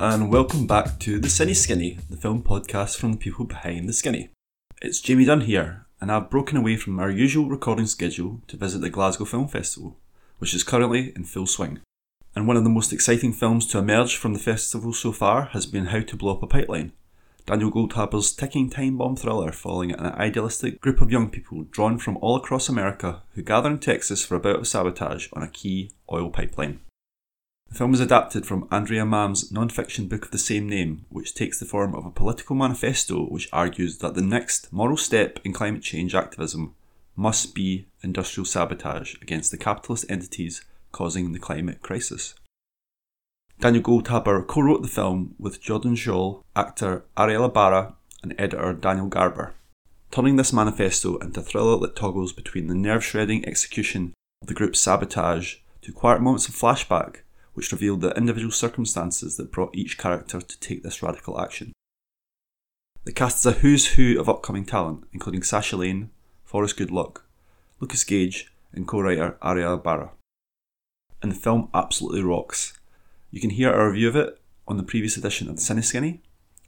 and 0.00 0.30
welcome 0.30 0.64
back 0.64 1.00
to 1.00 1.18
The 1.18 1.26
Cineskinny, 1.26 1.98
the 2.08 2.16
film 2.16 2.44
podcast 2.44 2.96
from 2.96 3.10
the 3.10 3.18
people 3.18 3.44
behind 3.44 3.88
The 3.88 3.92
Skinny. 3.92 4.30
It's 4.80 5.00
Jamie 5.00 5.24
Dunn 5.24 5.40
here, 5.40 5.86
and 6.00 6.12
I've 6.12 6.30
broken 6.30 6.56
away 6.56 6.76
from 6.76 7.00
our 7.00 7.10
usual 7.10 7.48
recording 7.48 7.86
schedule 7.86 8.40
to 8.46 8.56
visit 8.56 8.80
the 8.80 8.90
Glasgow 8.90 9.24
Film 9.24 9.48
Festival, 9.48 9.96
which 10.38 10.54
is 10.54 10.62
currently 10.62 11.12
in 11.16 11.24
full 11.24 11.48
swing. 11.48 11.80
And 12.36 12.46
one 12.46 12.56
of 12.56 12.62
the 12.62 12.70
most 12.70 12.92
exciting 12.92 13.32
films 13.32 13.66
to 13.68 13.78
emerge 13.78 14.14
from 14.14 14.34
the 14.34 14.38
festival 14.38 14.92
so 14.92 15.10
far 15.10 15.46
has 15.46 15.66
been 15.66 15.86
How 15.86 15.98
to 16.02 16.16
Blow 16.16 16.36
Up 16.36 16.44
a 16.44 16.46
Pipeline, 16.46 16.92
Daniel 17.44 17.72
Goldhaber's 17.72 18.32
ticking 18.32 18.70
time 18.70 18.98
bomb 18.98 19.16
thriller 19.16 19.50
following 19.50 19.90
an 19.90 20.06
idealistic 20.12 20.80
group 20.80 21.00
of 21.00 21.10
young 21.10 21.28
people 21.28 21.64
drawn 21.72 21.98
from 21.98 22.18
all 22.18 22.36
across 22.36 22.68
America 22.68 23.22
who 23.32 23.42
gather 23.42 23.68
in 23.68 23.80
Texas 23.80 24.24
for 24.24 24.36
a 24.36 24.40
bout 24.40 24.60
of 24.60 24.68
sabotage 24.68 25.26
on 25.32 25.42
a 25.42 25.48
key 25.48 25.90
oil 26.12 26.30
pipeline. 26.30 26.78
The 27.68 27.74
film 27.74 27.92
is 27.92 28.00
adapted 28.00 28.46
from 28.46 28.66
Andreas 28.72 29.06
Malm's 29.06 29.52
non 29.52 29.68
fiction 29.68 30.08
book 30.08 30.24
of 30.24 30.30
the 30.30 30.38
same 30.38 30.68
name, 30.68 31.04
which 31.10 31.34
takes 31.34 31.60
the 31.60 31.66
form 31.66 31.94
of 31.94 32.06
a 32.06 32.10
political 32.10 32.56
manifesto 32.56 33.26
which 33.26 33.48
argues 33.52 33.98
that 33.98 34.14
the 34.14 34.22
next 34.22 34.72
moral 34.72 34.96
step 34.96 35.38
in 35.44 35.52
climate 35.52 35.82
change 35.82 36.14
activism 36.14 36.74
must 37.14 37.54
be 37.54 37.86
industrial 38.02 38.46
sabotage 38.46 39.16
against 39.20 39.50
the 39.50 39.58
capitalist 39.58 40.06
entities 40.08 40.64
causing 40.92 41.32
the 41.32 41.38
climate 41.38 41.82
crisis. 41.82 42.34
Daniel 43.60 43.82
Goldhaber 43.82 44.46
co 44.46 44.62
wrote 44.62 44.82
the 44.82 44.88
film 44.88 45.34
with 45.38 45.60
Jordan 45.60 45.94
Sjol, 45.94 46.42
actor 46.56 47.04
Ariela 47.16 47.52
Barer, 47.52 47.92
and 48.22 48.34
editor 48.38 48.72
Daniel 48.72 49.08
Garber, 49.08 49.52
turning 50.10 50.36
this 50.36 50.52
manifesto 50.52 51.18
into 51.18 51.40
a 51.40 51.42
thriller 51.42 51.78
that 51.80 51.96
toggles 51.96 52.32
between 52.32 52.68
the 52.68 52.74
nerve 52.74 53.04
shredding 53.04 53.44
execution 53.46 54.14
of 54.40 54.48
the 54.48 54.54
group's 54.54 54.80
sabotage 54.80 55.56
to 55.82 55.92
quiet 55.92 56.22
moments 56.22 56.48
of 56.48 56.54
flashback 56.54 57.22
which 57.58 57.72
revealed 57.72 58.00
the 58.02 58.16
individual 58.16 58.52
circumstances 58.52 59.36
that 59.36 59.50
brought 59.50 59.74
each 59.74 59.98
character 59.98 60.40
to 60.40 60.60
take 60.60 60.84
this 60.84 61.02
radical 61.02 61.40
action. 61.40 61.72
The 63.02 63.10
cast 63.10 63.38
is 63.38 63.46
a 63.46 63.58
who's 63.58 63.94
who 63.94 64.20
of 64.20 64.28
upcoming 64.28 64.64
talent, 64.64 65.08
including 65.12 65.42
Sasha 65.42 65.76
Lane, 65.76 66.10
Forrest 66.44 66.76
Goodluck, 66.76 67.22
Lucas 67.80 68.04
Gage, 68.04 68.52
and 68.72 68.86
co-writer 68.86 69.36
Ariela 69.42 69.82
Barer. 69.82 70.12
And 71.20 71.32
the 71.32 71.36
film 71.36 71.68
absolutely 71.74 72.22
rocks. 72.22 72.78
You 73.32 73.40
can 73.40 73.50
hear 73.50 73.72
our 73.72 73.90
review 73.90 74.06
of 74.06 74.14
it 74.14 74.40
on 74.68 74.76
the 74.76 74.84
previous 74.84 75.16
edition 75.16 75.48
of 75.48 75.56
the 75.56 75.62
Cineskinny, 75.62 76.20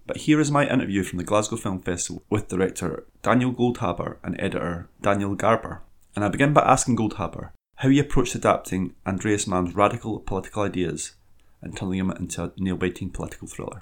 but 0.09 0.17
here 0.17 0.41
is 0.41 0.51
my 0.51 0.69
interview 0.69 1.05
from 1.05 1.19
the 1.19 1.25
Glasgow 1.25 1.55
Film 1.55 1.81
Festival 1.83 2.25
with 2.29 2.49
director 2.49 3.05
Daniel 3.23 3.53
Goldhaber 3.53 4.17
and 4.25 4.35
editor 4.41 4.89
Daniel 5.01 5.37
Garber. 5.37 5.83
And 6.17 6.25
I 6.25 6.29
begin 6.29 6.53
by 6.53 6.63
asking 6.63 6.97
Goldhaber 6.97 7.53
how 7.81 7.89
he 7.89 7.99
approached 7.99 8.35
adapting 8.35 8.95
Andreas 9.07 9.47
Malm's 9.47 9.75
radical 9.75 10.19
political 10.21 10.63
ideas 10.63 11.15
and 11.63 11.75
turning 11.75 11.99
them 11.99 12.11
into 12.11 12.45
a 12.45 12.53
nail 12.59 12.77
biting 12.77 13.09
political 13.09 13.49
thriller. 13.49 13.81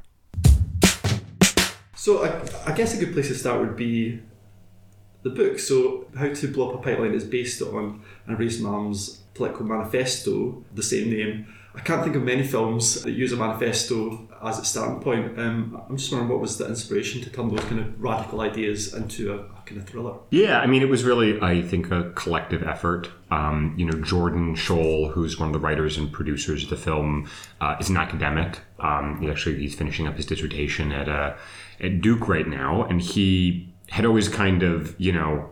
So, 1.96 2.24
I, 2.24 2.70
I, 2.70 2.76
guess 2.76 2.94
a 2.94 3.04
good 3.04 3.12
place 3.12 3.26
to 3.26 3.34
start 3.34 3.60
would 3.60 3.74
be 3.74 4.20
the 5.22 5.30
book. 5.30 5.58
So, 5.58 6.06
How 6.16 6.32
to 6.32 6.48
Blow 6.48 6.70
Up 6.70 6.80
a 6.80 6.82
Pipeline 6.82 7.14
is 7.14 7.24
based 7.24 7.60
on 7.62 8.02
Andreas 8.28 8.60
Malm's 8.60 9.22
political 9.34 9.64
manifesto, 9.64 10.62
the 10.74 10.82
same 10.82 11.10
name. 11.10 11.46
I 11.74 11.80
can't 11.80 12.02
think 12.02 12.16
of 12.16 12.22
many 12.22 12.42
films 12.42 13.02
that 13.02 13.12
use 13.12 13.32
a 13.32 13.36
manifesto 13.36 14.28
as 14.42 14.58
its 14.58 14.68
starting 14.68 15.00
point. 15.00 15.38
Um, 15.38 15.80
I'm 15.88 15.96
just 15.96 16.10
wondering 16.10 16.28
what 16.28 16.40
was 16.40 16.58
the 16.58 16.66
inspiration 16.66 17.22
to 17.22 17.30
turn 17.30 17.48
those 17.48 17.64
kind 17.66 17.80
of 17.80 18.02
radical 18.02 18.40
ideas 18.40 18.94
into 18.94 19.32
a, 19.32 19.36
a 19.36 19.62
kind 19.64 19.80
of 19.80 19.86
thriller? 19.86 20.16
Yeah, 20.30 20.58
I 20.58 20.66
mean, 20.66 20.82
it 20.82 20.88
was 20.88 21.04
really, 21.04 21.40
I 21.40 21.62
think, 21.62 21.92
a 21.92 22.10
collective 22.16 22.64
effort. 22.64 23.10
Um, 23.30 23.74
you 23.76 23.86
know, 23.86 24.00
Jordan 24.00 24.56
Sjol, 24.56 25.12
who's 25.12 25.38
one 25.38 25.50
of 25.50 25.52
the 25.52 25.60
writers 25.60 25.96
and 25.96 26.12
producers 26.12 26.64
of 26.64 26.70
the 26.70 26.76
film, 26.76 27.30
uh, 27.60 27.76
is 27.78 27.88
an 27.88 27.96
academic. 27.96 28.58
Um, 28.80 29.20
he 29.20 29.30
actually 29.30 29.60
he's 29.60 29.76
finishing 29.76 30.08
up 30.08 30.16
his 30.16 30.26
dissertation 30.26 30.90
at 30.90 31.08
uh, 31.08 31.36
at 31.80 32.00
Duke 32.00 32.26
right 32.26 32.48
now, 32.48 32.82
and 32.84 33.00
he 33.00 33.72
had 33.88 34.04
always 34.04 34.28
kind 34.28 34.62
of, 34.62 34.94
you 34.98 35.12
know, 35.12 35.50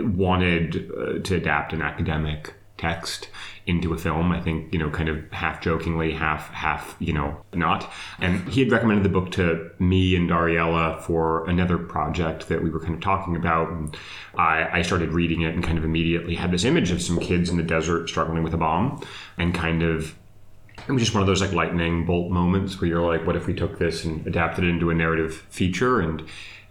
wanted 0.00 0.90
uh, 0.92 1.18
to 1.20 1.36
adapt 1.36 1.72
an 1.72 1.82
academic 1.82 2.54
text 2.80 3.28
into 3.66 3.92
a 3.92 3.98
film. 3.98 4.32
I 4.32 4.40
think 4.40 4.72
you 4.72 4.78
know, 4.78 4.90
kind 4.90 5.08
of 5.08 5.30
half 5.30 5.60
jokingly, 5.60 6.12
half 6.12 6.50
half 6.50 6.96
you 6.98 7.12
know 7.12 7.40
not. 7.52 7.90
And 8.18 8.48
he 8.48 8.60
had 8.60 8.72
recommended 8.72 9.04
the 9.04 9.10
book 9.10 9.30
to 9.32 9.70
me 9.78 10.16
and 10.16 10.30
Ariela 10.30 11.00
for 11.02 11.48
another 11.48 11.78
project 11.78 12.48
that 12.48 12.62
we 12.62 12.70
were 12.70 12.80
kind 12.80 12.94
of 12.94 13.00
talking 13.00 13.36
about. 13.36 13.70
And 13.70 13.96
I, 14.34 14.68
I 14.78 14.82
started 14.82 15.10
reading 15.10 15.42
it 15.42 15.54
and 15.54 15.62
kind 15.62 15.78
of 15.78 15.84
immediately 15.84 16.34
had 16.34 16.50
this 16.50 16.64
image 16.64 16.90
of 16.90 17.02
some 17.02 17.18
kids 17.20 17.50
in 17.50 17.56
the 17.58 17.62
desert 17.62 18.08
struggling 18.08 18.42
with 18.42 18.54
a 18.54 18.58
bomb, 18.58 19.02
and 19.38 19.54
kind 19.54 19.82
of 19.82 20.16
it 20.88 20.92
was 20.92 21.02
just 21.02 21.14
one 21.14 21.20
of 21.20 21.26
those 21.26 21.42
like 21.42 21.52
lightning 21.52 22.06
bolt 22.06 22.32
moments 22.32 22.80
where 22.80 22.88
you're 22.88 23.06
like, 23.06 23.26
what 23.26 23.36
if 23.36 23.46
we 23.46 23.54
took 23.54 23.78
this 23.78 24.04
and 24.04 24.26
adapted 24.26 24.64
it 24.64 24.68
into 24.68 24.90
a 24.90 24.94
narrative 24.94 25.46
feature 25.50 26.00
and 26.00 26.26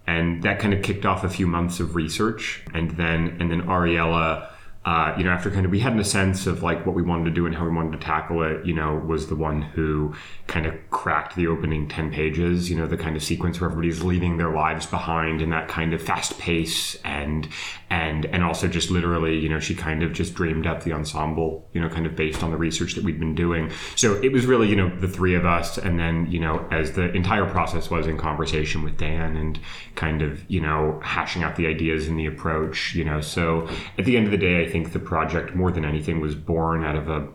and 0.09 0.41
that 0.41 0.59
kind 0.59 0.73
of 0.73 0.81
kicked 0.81 1.05
off 1.05 1.23
a 1.23 1.29
few 1.29 1.45
months 1.45 1.79
of 1.79 1.95
research. 1.95 2.63
And 2.73 2.91
then 2.91 3.37
and 3.39 3.51
then 3.51 3.61
Ariela 3.63 4.49
uh, 4.85 5.13
you 5.17 5.25
know, 5.25 5.29
after 5.29 5.51
kind 5.51 5.65
of 5.65 5.71
we 5.71 5.79
had 5.79 5.97
a 5.99 6.03
sense 6.05 6.47
of 6.47 6.63
like 6.63 6.85
what 6.85 6.95
we 6.95 7.01
wanted 7.01 7.25
to 7.25 7.31
do 7.31 7.45
and 7.45 7.53
how 7.53 7.65
we 7.65 7.71
wanted 7.71 7.91
to 7.91 7.97
tackle 7.97 8.41
it, 8.43 8.65
you 8.65 8.73
know, 8.73 8.95
was 8.95 9.27
the 9.27 9.35
one 9.35 9.61
who 9.61 10.15
kind 10.47 10.65
of 10.65 10.73
cracked 10.89 11.35
the 11.35 11.47
opening 11.47 11.87
10 11.89 12.11
pages, 12.11 12.69
you 12.69 12.77
know, 12.77 12.87
the 12.87 12.95
kind 12.95 13.17
of 13.17 13.21
sequence 13.21 13.59
where 13.59 13.69
everybody's 13.69 14.03
leaving 14.03 14.37
their 14.37 14.51
lives 14.51 14.85
behind 14.85 15.41
in 15.41 15.49
that 15.49 15.67
kind 15.67 15.93
of 15.93 16.01
fast 16.01 16.39
pace 16.39 16.95
and, 17.03 17.49
and, 17.89 18.25
and 18.27 18.41
also 18.41 18.69
just 18.69 18.89
literally, 18.89 19.37
you 19.37 19.49
know, 19.49 19.59
she 19.59 19.75
kind 19.75 20.01
of 20.01 20.13
just 20.13 20.33
dreamed 20.33 20.65
up 20.65 20.83
the 20.83 20.93
ensemble, 20.93 21.67
you 21.73 21.81
know, 21.81 21.89
kind 21.89 22.05
of 22.05 22.15
based 22.15 22.41
on 22.41 22.49
the 22.49 22.57
research 22.57 22.95
that 22.95 23.03
we'd 23.03 23.19
been 23.19 23.35
doing. 23.35 23.69
So 23.97 24.15
it 24.23 24.31
was 24.31 24.45
really, 24.45 24.69
you 24.69 24.77
know, 24.77 24.89
the 24.97 25.09
three 25.09 25.35
of 25.35 25.45
us. 25.45 25.77
And 25.77 25.99
then, 25.99 26.31
you 26.31 26.39
know, 26.39 26.65
as 26.71 26.93
the 26.93 27.11
entire 27.11 27.45
process 27.45 27.89
was 27.89 28.07
in 28.07 28.17
conversation 28.17 28.81
with 28.81 28.97
Dan 28.97 29.35
and 29.35 29.59
kind 29.95 30.21
of, 30.21 30.49
you 30.49 30.61
know, 30.61 31.01
hashing 31.03 31.43
out 31.43 31.57
the 31.57 31.67
ideas 31.67 32.07
and 32.07 32.17
the 32.17 32.27
approach, 32.27 32.95
you 32.95 33.03
know, 33.03 33.19
so 33.19 33.67
at 33.97 34.05
the 34.05 34.15
end 34.15 34.25
of 34.25 34.31
the 34.31 34.37
day, 34.37 34.65
I 34.65 34.68
think 34.69 34.93
the 34.93 34.99
project 34.99 35.55
more 35.55 35.71
than 35.71 35.83
anything 35.83 36.21
was 36.21 36.35
born 36.35 36.85
out 36.85 36.95
of 36.95 37.09
a, 37.09 37.27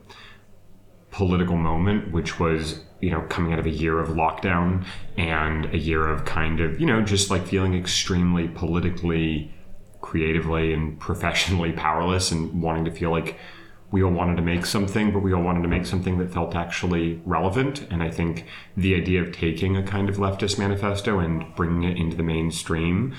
political 1.15 1.57
moment, 1.57 2.11
which 2.11 2.41
was, 2.41 2.81
you 3.01 3.09
know, 3.09 3.21
coming 3.29 3.53
out 3.53 3.59
of 3.61 3.67
a 3.67 3.71
year 3.71 4.01
of 4.01 4.09
lockdown 4.09 4.85
and 5.17 5.67
a 5.67 5.79
year 5.79 6.09
of 6.09 6.25
kind 6.25 6.59
of, 6.59 6.81
you 6.81 6.87
know, 6.87 7.01
just 7.03 7.31
like 7.31 7.47
feeling 7.47 7.73
extremely 7.73 8.49
politically, 8.49 9.55
creatively, 10.01 10.75
and 10.75 10.99
professionally 11.09 11.71
powerless 11.71 12.33
and 12.33 12.61
wanting 12.61 12.85
to 12.85 12.91
feel 12.91 13.13
like 13.13 13.39
we 13.93 14.03
all 14.03 14.11
wanted 14.11 14.35
to 14.35 14.43
make 14.43 14.67
something, 14.67 15.13
but 15.13 15.21
we 15.21 15.33
all 15.33 15.43
wanted 15.43 15.63
to 15.63 15.69
make 15.69 15.87
something 15.87 16.19
that 16.19 16.33
felt 16.33 16.57
actually 16.57 17.23
relevant. 17.25 17.87
And 17.93 18.03
I 18.03 18.11
think 18.11 18.47
the 18.77 18.97
idea 18.97 19.23
of 19.23 19.31
taking 19.31 19.77
a 19.77 19.85
kind 19.85 20.09
of 20.09 20.17
leftist 20.17 20.59
manifesto 20.59 21.21
and 21.21 21.45
bringing 21.55 21.85
it 21.85 21.97
into 21.97 22.17
the 22.17 22.25
mainstream 22.25 23.15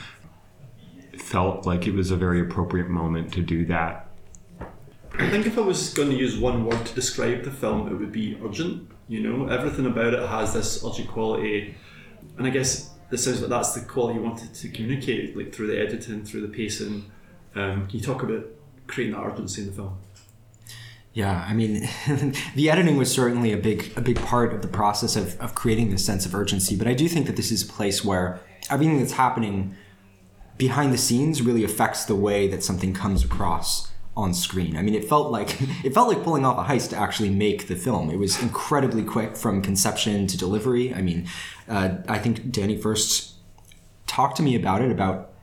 felt 1.18 1.66
like 1.66 1.88
it 1.88 1.94
was 1.94 2.12
a 2.12 2.18
very 2.18 2.42
appropriate 2.42 2.90
moment 2.90 3.32
to 3.32 3.42
do 3.42 3.66
that 3.68 4.05
I 5.18 5.30
think 5.30 5.46
if 5.46 5.58
I 5.58 5.62
was 5.62 5.94
going 5.94 6.10
to 6.10 6.16
use 6.16 6.38
one 6.38 6.66
word 6.66 6.86
to 6.86 6.94
describe 6.94 7.44
the 7.44 7.52
film, 7.52 7.88
it 7.88 7.96
would 7.96 8.12
be 8.12 8.38
urgent. 8.44 8.92
You 9.08 9.22
know, 9.22 9.48
everything 9.48 9.86
about 9.86 10.14
it 10.14 10.28
has 10.28 10.54
this 10.54 10.84
urgent 10.84 11.08
quality, 11.08 11.76
and 12.38 12.46
I 12.46 12.50
guess 12.50 12.92
this 13.10 13.24
sounds 13.24 13.40
like 13.40 13.50
that's 13.50 13.74
the 13.74 13.82
quality 13.82 14.20
you 14.20 14.26
wanted 14.26 14.54
to 14.54 14.70
communicate, 14.70 15.38
like 15.38 15.54
through 15.54 15.68
the 15.68 15.80
editing, 15.80 16.26
through 16.26 16.42
the 16.42 16.50
pacing. 16.50 17.12
Um, 17.56 17.88
can 17.88 18.00
you 18.00 18.02
talk 18.02 18.24
about 18.24 18.46
creating 18.88 19.16
that 19.16 19.24
urgency 19.24 19.62
in 19.62 19.68
the 19.68 19.74
film? 19.74 19.98
Yeah, 21.14 21.46
I 21.48 21.54
mean, 21.54 21.88
the 22.56 22.70
editing 22.70 22.98
was 22.98 23.10
certainly 23.10 23.54
a 23.54 23.58
big 23.58 23.94
a 23.96 24.02
big 24.02 24.18
part 24.18 24.54
of 24.54 24.62
the 24.62 24.68
process 24.68 25.16
of, 25.16 25.40
of 25.40 25.56
creating 25.56 25.92
this 25.92 26.06
sense 26.06 26.26
of 26.26 26.36
urgency. 26.36 26.76
But 26.76 26.88
I 26.88 26.94
do 26.94 27.08
think 27.08 27.28
that 27.28 27.38
this 27.38 27.52
is 27.52 27.64
a 27.64 27.72
place 27.72 28.04
where 28.04 28.42
everything 28.70 29.00
that's 29.00 29.14
happening 29.14 29.76
behind 30.58 30.92
the 30.92 30.98
scenes 30.98 31.42
really 31.42 31.64
affects 31.64 32.04
the 32.04 32.16
way 32.16 32.50
that 32.50 32.64
something 32.64 32.94
comes 32.94 33.24
across 33.24 33.92
on 34.18 34.34
screen. 34.34 34.78
I 34.78 34.82
mean, 34.82 34.96
it 34.96 35.06
felt 35.06 35.32
like 35.32 35.58
it 35.84 35.94
felt 35.94 36.08
like 36.08 36.24
pulling 36.24 36.46
off 36.46 36.58
a 36.58 36.72
heist 36.72 36.90
to 36.92 36.98
actually 36.98 37.30
make 37.30 37.68
the 37.68 37.76
film. 37.76 38.10
It 38.10 38.18
was 38.18 38.42
incredibly 38.42 39.04
quick 39.04 39.36
from 39.36 39.62
conception 39.62 40.28
to 40.28 40.38
delivery. 40.38 40.94
I 40.94 41.02
mean, 41.02 41.28
uh, 41.68 41.98
I 42.08 42.20
think 42.20 42.52
Danny 42.52 42.78
first 42.78 43.34
talked 44.08 44.38
to 44.38 44.44
me 44.44 44.56
about 44.56 44.82
it 44.82 44.92
about 44.92 45.34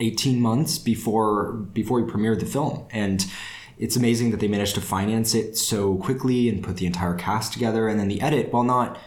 18 0.00 0.40
months 0.40 0.78
before 0.78 1.52
before 1.52 2.00
we 2.00 2.10
premiered 2.10 2.40
the 2.40 2.46
film, 2.46 2.86
and 2.90 3.24
it's 3.78 3.96
amazing 3.96 4.30
that 4.30 4.40
they 4.40 4.48
managed 4.48 4.74
to 4.74 4.80
finance 4.80 5.34
it 5.34 5.56
so 5.56 5.96
quickly 5.96 6.48
and 6.48 6.62
put 6.62 6.76
the 6.76 6.86
entire 6.86 7.14
cast 7.14 7.52
together. 7.52 7.88
And 7.88 7.98
then 7.98 8.08
the 8.08 8.20
edit, 8.20 8.52
while 8.52 8.64
not 8.64 8.98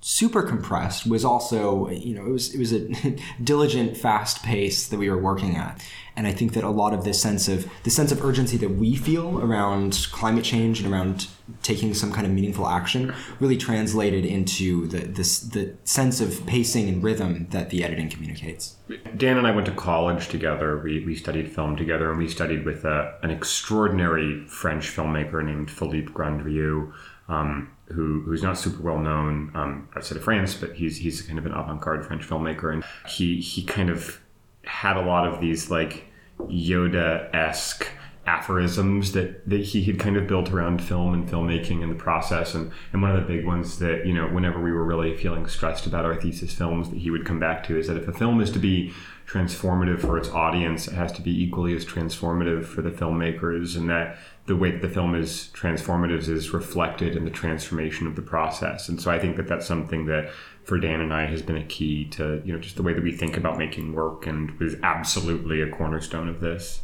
super 0.00 0.42
compressed 0.42 1.06
was 1.06 1.24
also 1.24 1.88
you 1.90 2.14
know 2.14 2.24
it 2.24 2.30
was 2.30 2.54
it 2.54 2.58
was 2.58 2.72
a 2.72 3.16
diligent 3.42 3.96
fast 3.96 4.42
pace 4.42 4.86
that 4.88 4.98
we 4.98 5.10
were 5.10 5.18
working 5.18 5.56
at 5.56 5.84
and 6.14 6.26
i 6.26 6.32
think 6.32 6.52
that 6.52 6.62
a 6.62 6.70
lot 6.70 6.94
of 6.94 7.04
this 7.04 7.20
sense 7.20 7.48
of 7.48 7.68
the 7.82 7.90
sense 7.90 8.12
of 8.12 8.24
urgency 8.24 8.56
that 8.56 8.70
we 8.70 8.94
feel 8.94 9.40
around 9.40 10.08
climate 10.12 10.44
change 10.44 10.80
and 10.80 10.92
around 10.92 11.26
taking 11.62 11.94
some 11.94 12.12
kind 12.12 12.26
of 12.26 12.32
meaningful 12.32 12.68
action 12.68 13.14
really 13.40 13.56
translated 13.56 14.24
into 14.24 14.86
the 14.88 14.98
this 14.98 15.40
the 15.40 15.74
sense 15.84 16.20
of 16.20 16.44
pacing 16.46 16.88
and 16.88 17.02
rhythm 17.02 17.46
that 17.50 17.70
the 17.70 17.82
editing 17.82 18.08
communicates. 18.08 18.76
Dan 19.16 19.38
and 19.38 19.46
I 19.46 19.50
went 19.54 19.66
to 19.66 19.72
college 19.72 20.28
together. 20.28 20.78
We, 20.78 21.04
we 21.04 21.14
studied 21.14 21.50
film 21.52 21.76
together, 21.76 22.10
and 22.10 22.18
we 22.18 22.28
studied 22.28 22.64
with 22.64 22.84
a, 22.84 23.18
an 23.22 23.30
extraordinary 23.30 24.46
French 24.46 24.88
filmmaker 24.88 25.44
named 25.44 25.70
Philippe 25.70 26.12
Grandrieux, 26.12 26.92
um, 27.28 27.70
who 27.92 28.22
who's 28.22 28.42
not 28.42 28.58
super 28.58 28.82
well 28.82 28.98
known 28.98 29.50
um, 29.54 29.88
outside 29.96 30.16
of 30.16 30.24
France, 30.24 30.54
but 30.54 30.74
he's 30.74 30.98
he's 30.98 31.22
kind 31.22 31.38
of 31.38 31.46
an 31.46 31.52
avant-garde 31.52 32.06
French 32.06 32.22
filmmaker, 32.26 32.72
and 32.72 32.84
he 33.08 33.40
he 33.40 33.62
kind 33.62 33.90
of 33.90 34.20
had 34.64 34.96
a 34.96 35.02
lot 35.02 35.26
of 35.26 35.40
these 35.40 35.70
like 35.70 36.04
Yoda 36.40 37.34
esque 37.34 37.86
aphorisms 38.28 39.12
that, 39.12 39.48
that 39.48 39.60
he 39.60 39.82
had 39.84 39.98
kind 39.98 40.16
of 40.16 40.26
built 40.26 40.50
around 40.50 40.84
film 40.84 41.14
and 41.14 41.26
filmmaking 41.26 41.82
and 41.82 41.90
the 41.90 41.96
process. 41.96 42.54
And, 42.54 42.70
and 42.92 43.00
one 43.00 43.10
of 43.10 43.16
the 43.16 43.26
big 43.26 43.46
ones 43.46 43.78
that 43.78 44.06
you 44.06 44.12
know 44.12 44.28
whenever 44.28 44.60
we 44.60 44.70
were 44.70 44.84
really 44.84 45.16
feeling 45.16 45.46
stressed 45.46 45.86
about 45.86 46.04
our 46.04 46.14
thesis 46.14 46.52
films 46.52 46.90
that 46.90 46.98
he 46.98 47.10
would 47.10 47.24
come 47.24 47.40
back 47.40 47.64
to 47.64 47.78
is 47.78 47.88
that 47.88 47.96
if 47.96 48.06
a 48.06 48.12
film 48.12 48.40
is 48.40 48.50
to 48.52 48.58
be 48.58 48.92
transformative 49.26 50.00
for 50.00 50.16
its 50.16 50.28
audience 50.30 50.88
it 50.88 50.94
has 50.94 51.12
to 51.12 51.20
be 51.20 51.42
equally 51.42 51.74
as 51.74 51.84
transformative 51.84 52.66
for 52.66 52.82
the 52.82 52.90
filmmakers. 52.90 53.76
And 53.76 53.88
that 53.88 54.18
the 54.48 54.56
way 54.56 54.70
that 54.70 54.80
the 54.80 54.88
film 54.88 55.14
is 55.14 55.50
transformative 55.52 56.26
is 56.26 56.54
reflected 56.54 57.14
in 57.14 57.24
the 57.26 57.30
transformation 57.30 58.06
of 58.06 58.16
the 58.16 58.22
process. 58.22 58.88
And 58.88 59.00
so 59.00 59.10
i 59.10 59.18
think 59.18 59.36
that 59.36 59.46
that's 59.46 59.66
something 59.66 60.06
that 60.06 60.30
for 60.64 60.78
dan 60.78 61.00
and 61.00 61.12
i 61.14 61.26
has 61.26 61.42
been 61.42 61.56
a 61.56 61.64
key 61.64 62.06
to 62.06 62.42
you 62.44 62.52
know 62.52 62.58
just 62.58 62.76
the 62.76 62.82
way 62.82 62.92
that 62.94 63.04
we 63.04 63.12
think 63.12 63.36
about 63.36 63.58
making 63.58 63.92
work 63.92 64.26
and 64.26 64.58
was 64.58 64.74
absolutely 64.82 65.60
a 65.60 65.70
cornerstone 65.70 66.28
of 66.28 66.40
this. 66.40 66.80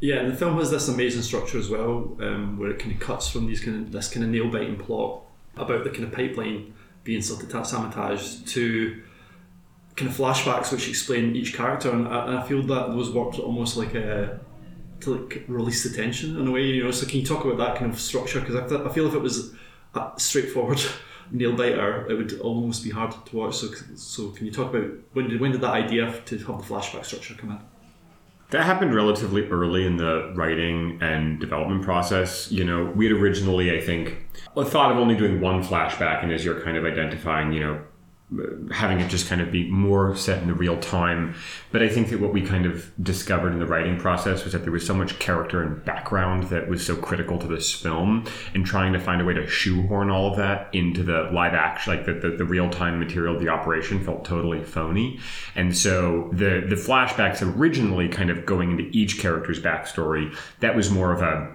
Yeah, 0.00 0.16
and 0.16 0.30
the 0.30 0.36
film 0.36 0.58
has 0.58 0.70
this 0.70 0.88
amazing 0.88 1.22
structure 1.22 1.58
as 1.58 1.70
well, 1.70 2.16
um, 2.20 2.58
where 2.58 2.70
it 2.70 2.78
kind 2.78 2.92
of 2.92 3.00
cuts 3.00 3.28
from 3.28 3.46
these 3.46 3.60
kind 3.60 3.86
of 3.86 3.92
this 3.92 4.08
kind 4.08 4.24
of 4.24 4.30
nail 4.30 4.50
biting 4.50 4.76
plot 4.76 5.22
about 5.56 5.84
the 5.84 5.90
kind 5.90 6.04
of 6.04 6.12
pipeline 6.12 6.74
being 7.04 7.22
sort 7.22 7.42
of 7.42 7.66
sabotaged 7.66 8.46
to 8.48 9.02
kind 9.96 10.10
of 10.10 10.16
flashbacks 10.16 10.70
which 10.72 10.88
explain 10.88 11.36
each 11.36 11.54
character, 11.54 11.90
and 11.90 12.08
I, 12.08 12.26
and 12.26 12.38
I 12.38 12.42
feel 12.46 12.62
that 12.62 12.88
those 12.88 13.10
worked 13.10 13.38
almost 13.38 13.76
like 13.76 13.94
a 13.94 14.40
to 15.00 15.16
like 15.16 15.44
release 15.48 15.88
the 15.88 15.96
tension 15.96 16.36
in 16.38 16.46
a 16.46 16.50
way. 16.50 16.62
You 16.62 16.84
know, 16.84 16.90
so 16.90 17.06
can 17.06 17.20
you 17.20 17.26
talk 17.26 17.44
about 17.44 17.58
that 17.58 17.78
kind 17.78 17.92
of 17.92 18.00
structure? 18.00 18.40
Because 18.40 18.72
I, 18.72 18.84
I 18.84 18.92
feel 18.92 19.06
if 19.06 19.14
it 19.14 19.20
was 19.20 19.54
a 19.94 20.12
straightforward 20.16 20.80
nail 21.30 21.56
biter, 21.56 22.06
it 22.10 22.14
would 22.14 22.40
almost 22.40 22.84
be 22.84 22.90
hard 22.90 23.14
to 23.26 23.36
watch. 23.36 23.56
So, 23.56 23.68
so 23.94 24.30
can 24.30 24.46
you 24.46 24.52
talk 24.52 24.74
about 24.74 24.90
when 25.12 25.28
did 25.28 25.40
when 25.40 25.52
did 25.52 25.60
that 25.62 25.74
idea 25.74 26.20
to 26.26 26.38
have 26.38 26.58
the 26.58 26.74
flashback 26.74 27.04
structure 27.04 27.34
come 27.34 27.50
in? 27.50 27.58
That 28.50 28.64
happened 28.64 28.94
relatively 28.94 29.48
early 29.48 29.86
in 29.86 29.96
the 29.96 30.32
writing 30.36 30.98
and 31.02 31.40
development 31.40 31.82
process. 31.82 32.50
You 32.52 32.64
know, 32.64 32.84
we 32.84 33.06
had 33.06 33.16
originally, 33.16 33.76
I 33.76 33.80
think, 33.84 34.24
thought 34.54 34.92
of 34.92 34.98
only 34.98 35.16
doing 35.16 35.40
one 35.40 35.64
flashback, 35.64 36.22
and 36.22 36.30
as 36.30 36.44
you're 36.44 36.60
kind 36.60 36.76
of 36.76 36.84
identifying, 36.84 37.52
you 37.52 37.60
know, 37.60 37.82
having 38.72 38.98
it 38.98 39.08
just 39.08 39.28
kind 39.28 39.40
of 39.40 39.52
be 39.52 39.70
more 39.70 40.16
set 40.16 40.42
in 40.42 40.48
the 40.48 40.54
real 40.54 40.76
time. 40.78 41.32
But 41.70 41.80
I 41.82 41.88
think 41.88 42.10
that 42.10 42.20
what 42.20 42.32
we 42.32 42.42
kind 42.42 42.66
of 42.66 42.90
discovered 43.00 43.52
in 43.52 43.60
the 43.60 43.66
writing 43.66 44.00
process 44.00 44.42
was 44.42 44.52
that 44.52 44.62
there 44.62 44.72
was 44.72 44.84
so 44.84 44.94
much 44.94 45.20
character 45.20 45.62
and 45.62 45.84
background 45.84 46.44
that 46.44 46.68
was 46.68 46.84
so 46.84 46.96
critical 46.96 47.38
to 47.38 47.46
this 47.46 47.72
film, 47.72 48.24
and 48.52 48.66
trying 48.66 48.92
to 48.94 48.98
find 48.98 49.20
a 49.20 49.24
way 49.24 49.34
to 49.34 49.46
shoehorn 49.46 50.10
all 50.10 50.32
of 50.32 50.36
that 50.38 50.68
into 50.74 51.04
the 51.04 51.30
live 51.32 51.54
action, 51.54 51.94
like 51.94 52.04
the, 52.04 52.14
the, 52.14 52.36
the 52.36 52.44
real 52.44 52.68
time 52.68 52.98
material 52.98 53.36
of 53.36 53.40
the 53.40 53.48
operation 53.48 54.04
felt 54.04 54.24
totally 54.24 54.62
phony. 54.64 55.20
And 55.54 55.76
so 55.76 56.28
the, 56.32 56.64
the 56.68 56.74
flashbacks 56.74 57.42
originally 57.56 58.08
kind 58.08 58.30
of 58.30 58.44
going 58.44 58.72
into 58.72 58.90
each 58.90 59.20
character's 59.20 59.60
backstory, 59.60 60.36
that 60.58 60.74
was 60.74 60.90
more 60.90 61.12
of 61.12 61.22
a 61.22 61.54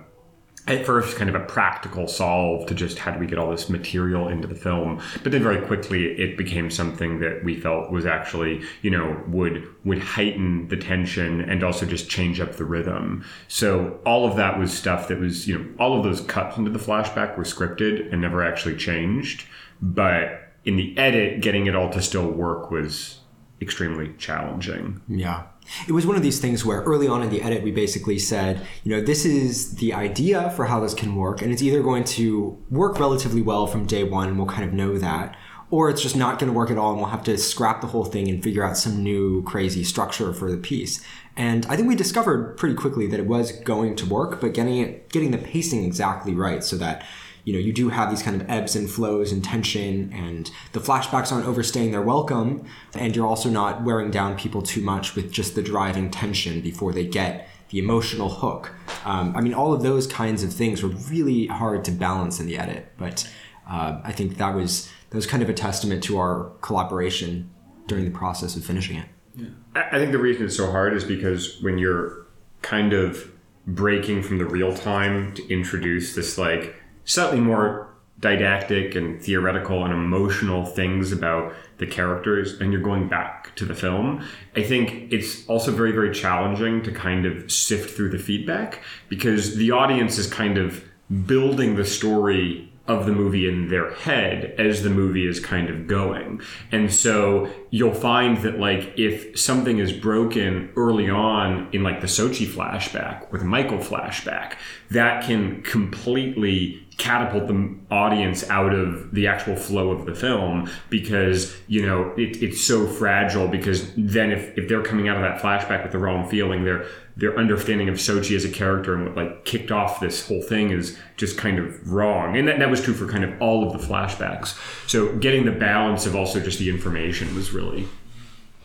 at 0.68 0.86
first 0.86 1.18
kind 1.18 1.30
of 1.30 1.36
a 1.36 1.46
practical 1.46 2.08
solve 2.08 2.68
to 2.68 2.76
just 2.76 3.00
how 3.00 3.12
do 3.12 3.20
we 3.20 3.26
get 3.26 3.40
all 3.40 3.50
this 3.50 3.70
material 3.70 4.28
into 4.28 4.48
the 4.48 4.56
film 4.56 5.02
but 5.24 5.32
then 5.32 5.42
very 5.42 5.60
quickly 5.66 6.06
it 6.20 6.38
became 6.38 6.70
something 6.70 7.20
that 7.20 7.44
we 7.44 7.60
felt 7.60 7.92
was 7.92 8.06
actually 8.06 8.62
you 8.82 8.90
know 8.92 9.22
would 9.28 9.68
would 9.84 10.00
heighten 10.00 10.68
the 10.68 10.78
tension 10.78 11.42
and 11.42 11.64
also 11.64 11.86
just 11.86 12.10
change 12.10 12.40
up 12.40 12.54
the 12.54 12.64
rhythm. 12.64 13.26
So 13.48 14.00
all 14.06 14.28
of 14.28 14.38
that 14.38 14.60
was 14.60 14.72
stuff 14.72 15.08
that 15.08 15.20
was 15.20 15.48
you 15.48 15.58
know 15.58 15.66
all 15.80 15.98
of 15.98 16.04
those 16.04 16.22
cuts 16.22 16.58
into 16.58 16.72
the 16.72 16.80
flashback 16.80 17.38
were 17.38 17.44
scripted 17.44 18.12
and 18.12 18.22
never 18.22 18.44
actually 18.44 18.78
changed 18.78 19.46
but 19.82 20.54
in 20.64 20.76
the 20.76 20.96
edit 20.98 21.42
getting 21.42 21.66
it 21.66 21.76
all 21.76 21.90
to 21.90 22.02
still 22.02 22.30
work 22.30 22.70
was 22.70 23.20
extremely 23.62 24.14
challenging. 24.18 25.02
Yeah 25.08 25.44
it 25.88 25.92
was 25.92 26.06
one 26.06 26.16
of 26.16 26.24
these 26.24 26.40
things 26.40 26.66
where 26.66 26.82
early 26.82 27.08
on 27.08 27.22
in 27.22 27.30
the 27.30 27.42
edit 27.42 27.64
we 27.64 27.72
basically 27.72 28.20
said 28.20 28.66
you 28.84 28.92
know 28.92 29.02
this 29.02 29.26
is 29.26 29.76
the 29.76 29.94
idea 29.94 30.50
for 30.52 30.66
how 30.66 30.80
this 30.80 30.94
can 30.94 31.16
work 31.16 31.42
and 31.42 31.52
it's 31.52 31.62
either 31.62 31.82
going 31.82 32.04
to 32.04 32.58
work 32.70 33.00
relatively 33.00 33.42
well 33.42 33.68
from 33.68 33.86
day 33.86 34.04
one 34.04 34.28
and 34.28 34.38
we'll 34.38 34.48
kind 34.48 34.64
of 34.64 34.74
know 34.74 34.98
that 34.98 35.36
or 35.70 35.90
it's 35.90 36.02
just 36.02 36.18
not 36.18 36.38
going 36.38 36.52
to 36.52 36.58
work 36.58 36.70
at 36.70 36.78
all 36.78 36.92
and 36.92 37.00
we'll 37.00 37.10
have 37.10 37.24
to 37.24 37.38
scrap 37.38 37.80
the 37.80 37.88
whole 37.88 38.04
thing 38.04 38.30
and 38.30 38.44
figure 38.44 38.64
out 38.64 38.76
some 38.78 39.02
new 39.02 39.42
crazy 39.44 39.86
structure 39.86 40.34
for 40.34 40.52
the 40.52 40.58
piece. 40.58 41.02
And 41.38 41.66
i 41.68 41.78
think 41.78 41.88
we 41.88 41.96
discovered 41.96 42.58
pretty 42.58 42.76
quickly 42.76 43.08
that 43.08 43.20
it 43.20 43.26
was 43.26 43.54
going 43.54 43.96
to 43.96 44.06
work 44.06 44.42
but 44.42 44.54
getting 44.54 44.78
it 44.78 45.10
getting 45.10 45.32
the 45.32 45.38
pacing 45.38 45.86
exactly 45.86 46.34
right 46.34 46.64
so 46.64 46.76
that 46.78 47.06
you 47.44 47.54
know 47.54 47.60
you 47.60 47.74
do 47.74 47.90
have 47.90 48.10
these 48.10 48.22
kind 48.22 48.40
of 48.40 48.50
ebbs 48.50 48.76
and 48.76 48.90
flows 48.90 49.32
and 49.32 49.44
tension 49.44 50.12
and 50.14 50.52
the 50.74 50.80
flashbacks 50.80 51.32
aren't 51.32 51.48
overstaying 51.48 51.92
their 51.92 52.02
welcome 52.02 52.66
and 52.94 53.16
you're 53.16 53.28
also 53.28 53.50
not 53.50 53.84
wearing 53.84 54.12
down 54.12 54.38
people 54.38 54.62
too 54.62 54.82
much 54.82 55.16
with 55.16 55.32
just 55.32 55.56
the 55.56 55.62
driving 55.62 56.10
tension 56.10 56.62
before 56.62 56.94
they 56.94 57.06
get 57.06 57.48
the 57.70 57.80
emotional 57.80 58.30
hook 58.30 58.74
um, 59.06 59.36
i 59.36 59.42
mean 59.42 59.54
all 59.54 59.74
of 59.74 59.82
those 59.82 60.08
kinds 60.08 60.44
of 60.44 60.54
things 60.54 60.84
were 60.84 60.90
really 60.90 61.48
hard 61.48 61.84
to 61.84 61.92
balance 61.92 62.40
in 62.40 62.46
the 62.46 62.58
edit 62.58 62.92
but 62.98 63.30
uh, 63.70 64.00
i 64.04 64.12
think 64.12 64.38
that 64.38 64.54
was 64.56 64.90
that 65.10 65.16
was 65.16 65.26
kind 65.26 65.44
of 65.44 65.50
a 65.50 65.54
testament 65.54 66.04
to 66.04 66.18
our 66.18 66.52
collaboration 66.62 67.50
during 67.88 68.06
the 68.06 68.12
process 68.12 68.56
of 68.56 68.64
finishing 68.64 68.98
it 68.98 69.08
yeah. 69.36 69.48
i 69.76 69.98
think 69.98 70.12
the 70.12 70.20
reason 70.20 70.46
it's 70.46 70.58
so 70.58 70.70
hard 70.70 70.94
is 70.94 71.04
because 71.04 71.62
when 71.62 71.78
you're 71.78 72.26
kind 72.62 72.94
of 72.94 73.32
breaking 73.68 74.24
from 74.24 74.38
the 74.38 74.46
real 74.46 74.76
time 74.76 75.34
to 75.36 75.48
introduce 75.50 76.16
this 76.16 76.38
like 76.38 76.81
slightly 77.06 77.40
more 77.40 77.88
didactic 78.20 78.96
and 78.96 79.22
theoretical 79.22 79.84
and 79.84 79.94
emotional 79.94 80.64
things 80.64 81.12
about 81.12 81.54
the 81.80 81.88
characters 81.88 82.62
and 82.62 82.72
you're 82.72 82.82
going 82.82 83.08
back 83.08 83.54
to 83.56 83.66
the 83.66 83.74
film. 83.74 84.24
I 84.56 84.62
think 84.62 85.12
it's 85.12 85.48
also 85.48 85.72
very 85.72 85.92
very 85.92 86.14
challenging 86.14 86.84
to 86.84 86.92
kind 86.92 87.26
of 87.26 87.52
sift 87.52 87.96
through 87.96 88.10
the 88.10 88.20
feedback 88.20 88.82
because 89.10 89.56
the 89.56 89.72
audience 89.72 90.18
is 90.18 90.28
kind 90.28 90.58
of 90.58 90.84
building 91.26 91.76
the 91.76 91.86
story 91.86 92.71
of 92.88 93.06
the 93.06 93.12
movie 93.12 93.48
in 93.48 93.70
their 93.70 93.94
head 93.94 94.56
as 94.58 94.82
the 94.82 94.90
movie 94.90 95.28
is 95.28 95.40
kind 95.40 95.70
of 95.70 95.88
going. 95.88 96.42
And 96.72 96.92
so 96.92 97.50
you'll 97.70 97.94
find 97.94 98.38
that 98.38 98.60
like 98.60 98.98
if 98.98 99.40
something 99.40 99.78
is 99.78 99.94
broken 99.94 100.72
early 100.76 101.10
on 101.10 101.70
in 101.72 101.84
like 101.84 102.02
the 102.02 102.08
Xochitl 102.08 102.48
flashback 102.48 103.32
or 103.32 103.38
the 103.38 103.46
Michael 103.46 103.78
flashback, 103.78 104.56
that 104.90 105.24
can 105.24 105.62
completely 105.62 106.86
catapult 106.98 107.48
the 107.48 107.76
audience 107.90 108.48
out 108.50 108.74
of 108.74 109.12
the 109.12 109.26
actual 109.26 109.56
flow 109.56 109.90
of 109.90 110.06
the 110.06 110.14
film 110.14 110.70
because 110.90 111.56
you 111.68 111.84
know 111.84 112.14
it, 112.16 112.44
it's 112.44 112.62
so 112.62 112.86
fragile 112.86 113.48
because 113.48 113.92
then 113.96 114.32
if, 114.32 114.56
if 114.56 114.70
they're 114.70 114.84
coming 114.84 115.08
out 115.08 115.16
of 115.16 115.24
that 115.24 115.42
flashback 115.42 115.82
with 115.82 115.92
the 115.92 115.98
wrong 115.98 116.30
feeling 116.30 116.64
their 116.64 116.86
their 117.22 117.38
understanding 117.38 117.88
of 117.88 117.96
Xochitl 117.96 118.36
as 118.36 118.44
a 118.44 118.50
character 118.50 118.96
and 118.96 119.06
what 119.06 119.16
like 119.16 119.46
kicked 119.46 119.72
off 119.72 120.00
this 120.00 120.28
whole 120.28 120.42
thing 120.42 120.72
is 120.72 120.98
just 121.18 121.38
kind 121.38 121.60
of 121.60 121.92
wrong. 121.92 122.36
And 122.36 122.48
that, 122.48 122.58
that 122.58 122.72
was 122.72 122.82
true 122.82 122.96
for 122.96 123.08
kind 123.08 123.24
of 123.24 123.40
all 123.40 123.66
of 123.66 123.80
the 123.80 123.88
flashbacks. 123.88 124.58
So 124.90 125.16
getting 125.18 125.46
the 125.46 125.52
balance 125.52 126.08
of 126.08 126.16
also 126.16 126.40
just 126.40 126.58
the 126.58 126.72
information 126.72 127.34
was 127.36 127.52
really 127.52 127.88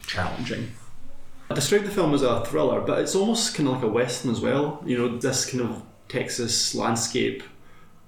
challenging. 0.06 0.72
I 1.50 1.54
describe 1.54 1.84
the 1.84 1.90
film 1.90 2.14
as 2.14 2.22
a 2.22 2.44
thriller 2.46 2.80
but 2.80 2.98
it's 3.00 3.14
almost 3.14 3.54
kind 3.54 3.68
of 3.68 3.74
like 3.74 3.84
a 3.84 3.88
western 3.88 4.30
as 4.30 4.40
well. 4.40 4.82
You 4.86 4.96
know 4.96 5.18
this 5.18 5.48
kind 5.48 5.62
of 5.62 5.82
Texas 6.08 6.74
landscape 6.74 7.42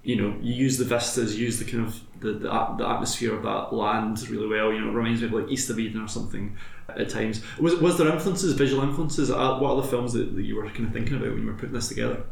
you 0.02 0.16
know, 0.16 0.36
you 0.40 0.54
use 0.54 0.78
the 0.78 0.84
vistas, 0.84 1.38
use 1.38 1.58
the 1.58 1.64
kind 1.64 1.86
of 1.86 2.00
the, 2.20 2.32
the, 2.32 2.48
the, 2.78 2.88
atmosphere 2.88 3.34
of 3.34 3.42
that 3.42 3.72
land 3.72 4.28
really 4.30 4.46
well. 4.46 4.72
You 4.72 4.80
know, 4.80 4.88
it 4.88 4.94
reminds 4.94 5.20
me 5.20 5.26
of 5.26 5.32
like 5.32 5.50
East 5.50 5.70
of 5.70 5.78
Eden 5.78 6.00
or 6.00 6.08
something 6.08 6.56
at 6.88 7.08
times. 7.08 7.42
Was 7.58 7.76
was 7.76 7.98
there 7.98 8.08
influences, 8.08 8.54
visual 8.54 8.82
influences? 8.82 9.30
What 9.30 9.38
other 9.38 9.86
films 9.86 10.12
that, 10.14 10.34
that 10.34 10.42
you 10.42 10.56
were 10.56 10.68
kind 10.70 10.86
of 10.86 10.92
thinking 10.92 11.16
about 11.16 11.30
when 11.30 11.42
you 11.42 11.46
were 11.46 11.54
putting 11.54 11.74
this 11.74 11.88
together? 11.88 12.24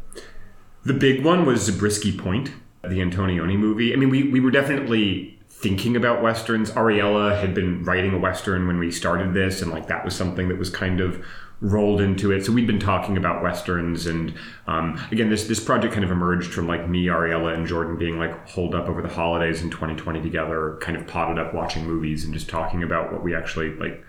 The 0.83 0.93
big 0.93 1.23
one 1.23 1.45
was 1.45 1.63
Zabriskie 1.63 2.17
Point, 2.17 2.51
the 2.81 2.99
Antonioni 2.99 3.57
movie. 3.57 3.93
I 3.93 3.97
mean, 3.97 4.09
we, 4.09 4.23
we 4.23 4.39
were 4.39 4.51
definitely 4.51 5.37
thinking 5.49 5.95
about 5.95 6.21
westerns. 6.21 6.71
Ariela 6.71 7.39
had 7.39 7.53
been 7.53 7.83
writing 7.83 8.13
a 8.13 8.17
western 8.17 8.67
when 8.67 8.79
we 8.79 8.91
started 8.91 9.33
this, 9.33 9.61
and 9.61 9.71
like 9.71 9.87
that 9.87 10.05
was 10.05 10.15
something 10.15 10.47
that 10.47 10.57
was 10.57 10.69
kind 10.69 11.01
of 11.01 11.23
rolled 11.59 12.01
into 12.01 12.31
it. 12.31 12.45
So 12.45 12.51
we'd 12.51 12.67
been 12.67 12.79
talking 12.79 13.17
about 13.17 13.41
westerns, 13.41 14.05
and 14.05 14.33
um, 14.67 15.01
again, 15.11 15.29
this 15.29 15.47
this 15.47 15.59
project 15.59 15.93
kind 15.93 16.03
of 16.03 16.11
emerged 16.11 16.53
from 16.53 16.67
like 16.67 16.87
me, 16.87 17.05
Ariela, 17.07 17.53
and 17.53 17.65
Jordan 17.65 17.97
being 17.97 18.17
like 18.17 18.47
holed 18.47 18.75
up 18.75 18.87
over 18.87 19.01
the 19.01 19.07
holidays 19.07 19.61
in 19.61 19.69
2020 19.69 20.21
together, 20.21 20.77
kind 20.81 20.97
of 20.97 21.07
potted 21.07 21.39
up 21.39 21.53
watching 21.53 21.85
movies 21.85 22.23
and 22.23 22.33
just 22.33 22.49
talking 22.49 22.83
about 22.83 23.11
what 23.11 23.23
we 23.23 23.35
actually 23.35 23.75
like 23.75 24.03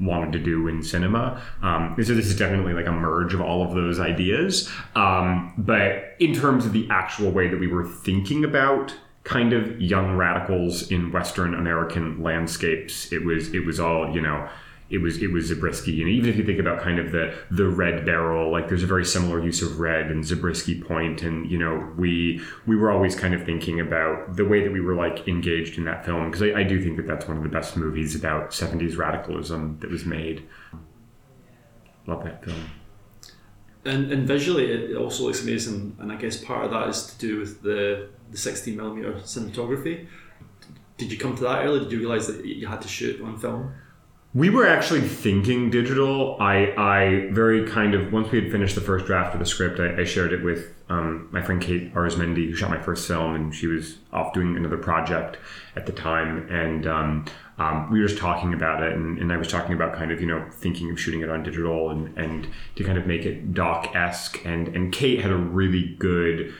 wanted 0.00 0.32
to 0.32 0.38
do 0.38 0.66
in 0.68 0.82
cinema. 0.82 1.40
Um, 1.62 1.94
so 2.02 2.14
this 2.14 2.26
is 2.26 2.36
definitely 2.36 2.72
like 2.72 2.86
a 2.86 2.92
merge 2.92 3.34
of 3.34 3.40
all 3.40 3.62
of 3.62 3.74
those 3.74 4.00
ideas. 4.00 4.68
Um, 4.96 5.54
but 5.56 6.14
in 6.18 6.34
terms 6.34 6.66
of 6.66 6.72
the 6.72 6.88
actual 6.90 7.30
way 7.30 7.48
that 7.48 7.60
we 7.60 7.68
were 7.68 7.84
thinking 7.84 8.44
about 8.44 8.94
kind 9.22 9.52
of 9.52 9.80
young 9.80 10.16
radicals 10.16 10.90
in 10.90 11.12
Western 11.12 11.54
American 11.54 12.22
landscapes, 12.22 13.12
it 13.12 13.24
was 13.24 13.52
it 13.54 13.64
was 13.64 13.78
all 13.78 14.14
you 14.14 14.20
know 14.20 14.48
it 14.94 14.98
was 15.02 15.20
it 15.20 15.32
was 15.32 15.46
Zabriskie. 15.46 16.00
And 16.00 16.10
even 16.10 16.30
if 16.30 16.36
you 16.36 16.44
think 16.44 16.58
about 16.58 16.80
kind 16.80 16.98
of 16.98 17.12
the 17.12 17.34
the 17.50 17.68
red 17.68 18.06
barrel, 18.06 18.50
like 18.52 18.68
there's 18.68 18.82
a 18.82 18.86
very 18.86 19.04
similar 19.04 19.44
use 19.44 19.60
of 19.60 19.80
red 19.80 20.10
and 20.10 20.24
Zabriskie 20.24 20.80
Point, 20.80 21.22
and 21.22 21.50
you 21.50 21.58
know 21.58 21.92
we 21.98 22.40
we 22.66 22.76
were 22.76 22.90
always 22.90 23.14
kind 23.14 23.34
of 23.34 23.44
thinking 23.44 23.80
about 23.80 24.36
the 24.36 24.44
way 24.44 24.62
that 24.62 24.72
we 24.72 24.80
were 24.80 24.94
like 24.94 25.26
engaged 25.28 25.76
in 25.76 25.84
that 25.84 26.04
film 26.04 26.30
because 26.30 26.42
I, 26.42 26.60
I 26.60 26.62
do 26.62 26.80
think 26.80 26.96
that 26.96 27.06
that's 27.06 27.26
one 27.26 27.36
of 27.36 27.42
the 27.42 27.48
best 27.48 27.76
movies 27.76 28.14
about 28.14 28.50
70s 28.50 28.96
radicalism 28.96 29.78
that 29.80 29.90
was 29.90 30.04
made. 30.04 30.46
Love 32.06 32.24
that 32.24 32.44
film. 32.44 32.70
And, 33.86 34.10
and 34.10 34.26
visually, 34.26 34.70
it 34.70 34.96
also 34.96 35.24
looks 35.24 35.42
amazing. 35.42 35.96
And 35.98 36.10
I 36.10 36.16
guess 36.16 36.42
part 36.42 36.64
of 36.64 36.70
that 36.70 36.88
is 36.88 37.06
to 37.06 37.18
do 37.18 37.40
with 37.40 37.62
the 37.62 38.08
the 38.30 38.38
16 38.38 38.76
millimeter 38.76 39.14
cinematography. 39.14 40.06
Did 40.96 41.10
you 41.10 41.18
come 41.18 41.36
to 41.36 41.42
that 41.42 41.64
early? 41.64 41.80
Did 41.80 41.92
you 41.92 41.98
realize 41.98 42.26
that 42.28 42.44
you 42.44 42.66
had 42.66 42.80
to 42.82 42.88
shoot 42.88 43.20
on 43.20 43.38
film? 43.38 43.74
We 44.34 44.50
were 44.50 44.66
actually 44.66 45.02
thinking 45.02 45.70
digital. 45.70 46.36
I, 46.40 46.74
I 46.76 47.28
very 47.30 47.70
kind 47.70 47.94
of 47.94 48.12
once 48.12 48.32
we 48.32 48.42
had 48.42 48.50
finished 48.50 48.74
the 48.74 48.80
first 48.80 49.06
draft 49.06 49.32
of 49.32 49.38
the 49.38 49.46
script, 49.46 49.78
I, 49.78 50.00
I 50.00 50.04
shared 50.04 50.32
it 50.32 50.42
with 50.42 50.74
um, 50.88 51.28
my 51.30 51.40
friend 51.40 51.62
Kate 51.62 51.94
Arizmendi, 51.94 52.48
who 52.48 52.56
shot 52.56 52.68
my 52.68 52.82
first 52.82 53.06
film, 53.06 53.36
and 53.36 53.54
she 53.54 53.68
was 53.68 53.98
off 54.12 54.32
doing 54.32 54.56
another 54.56 54.76
project 54.76 55.36
at 55.76 55.86
the 55.86 55.92
time, 55.92 56.48
and 56.50 56.84
um, 56.84 57.24
um, 57.58 57.88
we 57.92 58.00
were 58.00 58.08
just 58.08 58.20
talking 58.20 58.52
about 58.52 58.82
it, 58.82 58.92
and, 58.92 59.18
and, 59.20 59.32
I 59.32 59.36
was 59.36 59.46
talking 59.46 59.72
about 59.72 59.94
kind 59.94 60.10
of 60.10 60.20
you 60.20 60.26
know 60.26 60.44
thinking 60.50 60.90
of 60.90 61.00
shooting 61.00 61.20
it 61.20 61.30
on 61.30 61.44
digital 61.44 61.90
and 61.90 62.18
and 62.18 62.48
to 62.74 62.82
kind 62.82 62.98
of 62.98 63.06
make 63.06 63.24
it 63.24 63.54
doc 63.54 63.94
esque, 63.94 64.44
and 64.44 64.66
and 64.68 64.92
Kate 64.92 65.20
had 65.20 65.30
a 65.30 65.36
really 65.36 65.94
good 66.00 66.52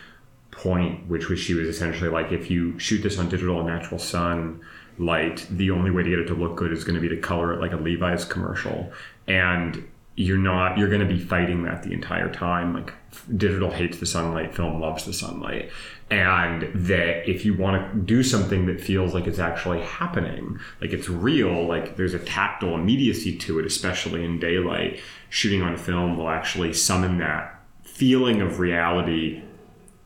point, 0.52 1.08
which 1.08 1.28
was 1.28 1.40
she 1.40 1.54
was 1.54 1.66
essentially 1.66 2.08
like, 2.08 2.30
if 2.30 2.50
you 2.50 2.78
shoot 2.78 3.02
this 3.02 3.18
on 3.18 3.28
digital 3.28 3.58
and 3.58 3.66
natural 3.66 3.98
sun 3.98 4.60
light, 4.98 5.46
the 5.50 5.70
only 5.70 5.90
way 5.90 6.02
to 6.02 6.10
get 6.10 6.18
it 6.18 6.26
to 6.26 6.34
look 6.34 6.56
good 6.56 6.72
is 6.72 6.84
going 6.84 6.94
to 6.94 7.00
be 7.00 7.08
to 7.08 7.20
color 7.20 7.52
it 7.52 7.60
like 7.60 7.72
a 7.72 7.76
Levi's 7.76 8.24
commercial. 8.24 8.92
And 9.26 9.84
you're 10.16 10.38
not 10.38 10.78
you're 10.78 10.88
going 10.88 11.00
to 11.00 11.12
be 11.12 11.18
fighting 11.18 11.64
that 11.64 11.82
the 11.82 11.92
entire 11.92 12.32
time 12.32 12.72
like 12.72 12.92
digital 13.36 13.70
hates 13.70 13.98
the 13.98 14.06
sunlight 14.06 14.54
film 14.54 14.80
loves 14.80 15.04
the 15.04 15.12
sunlight 15.12 15.70
and 16.10 16.70
that 16.74 17.28
if 17.28 17.44
you 17.44 17.56
want 17.56 17.92
to 17.92 17.98
do 18.00 18.22
something 18.22 18.66
that 18.66 18.80
feels 18.80 19.12
like 19.12 19.26
it's 19.26 19.40
actually 19.40 19.80
happening 19.80 20.58
like 20.80 20.92
it's 20.92 21.08
real 21.08 21.66
like 21.66 21.96
there's 21.96 22.14
a 22.14 22.18
tactile 22.20 22.76
immediacy 22.76 23.36
to 23.36 23.58
it 23.58 23.66
especially 23.66 24.24
in 24.24 24.38
daylight 24.38 25.00
shooting 25.30 25.62
on 25.62 25.76
film 25.76 26.16
will 26.16 26.28
actually 26.28 26.72
summon 26.72 27.18
that 27.18 27.60
feeling 27.82 28.40
of 28.40 28.60
reality 28.60 29.42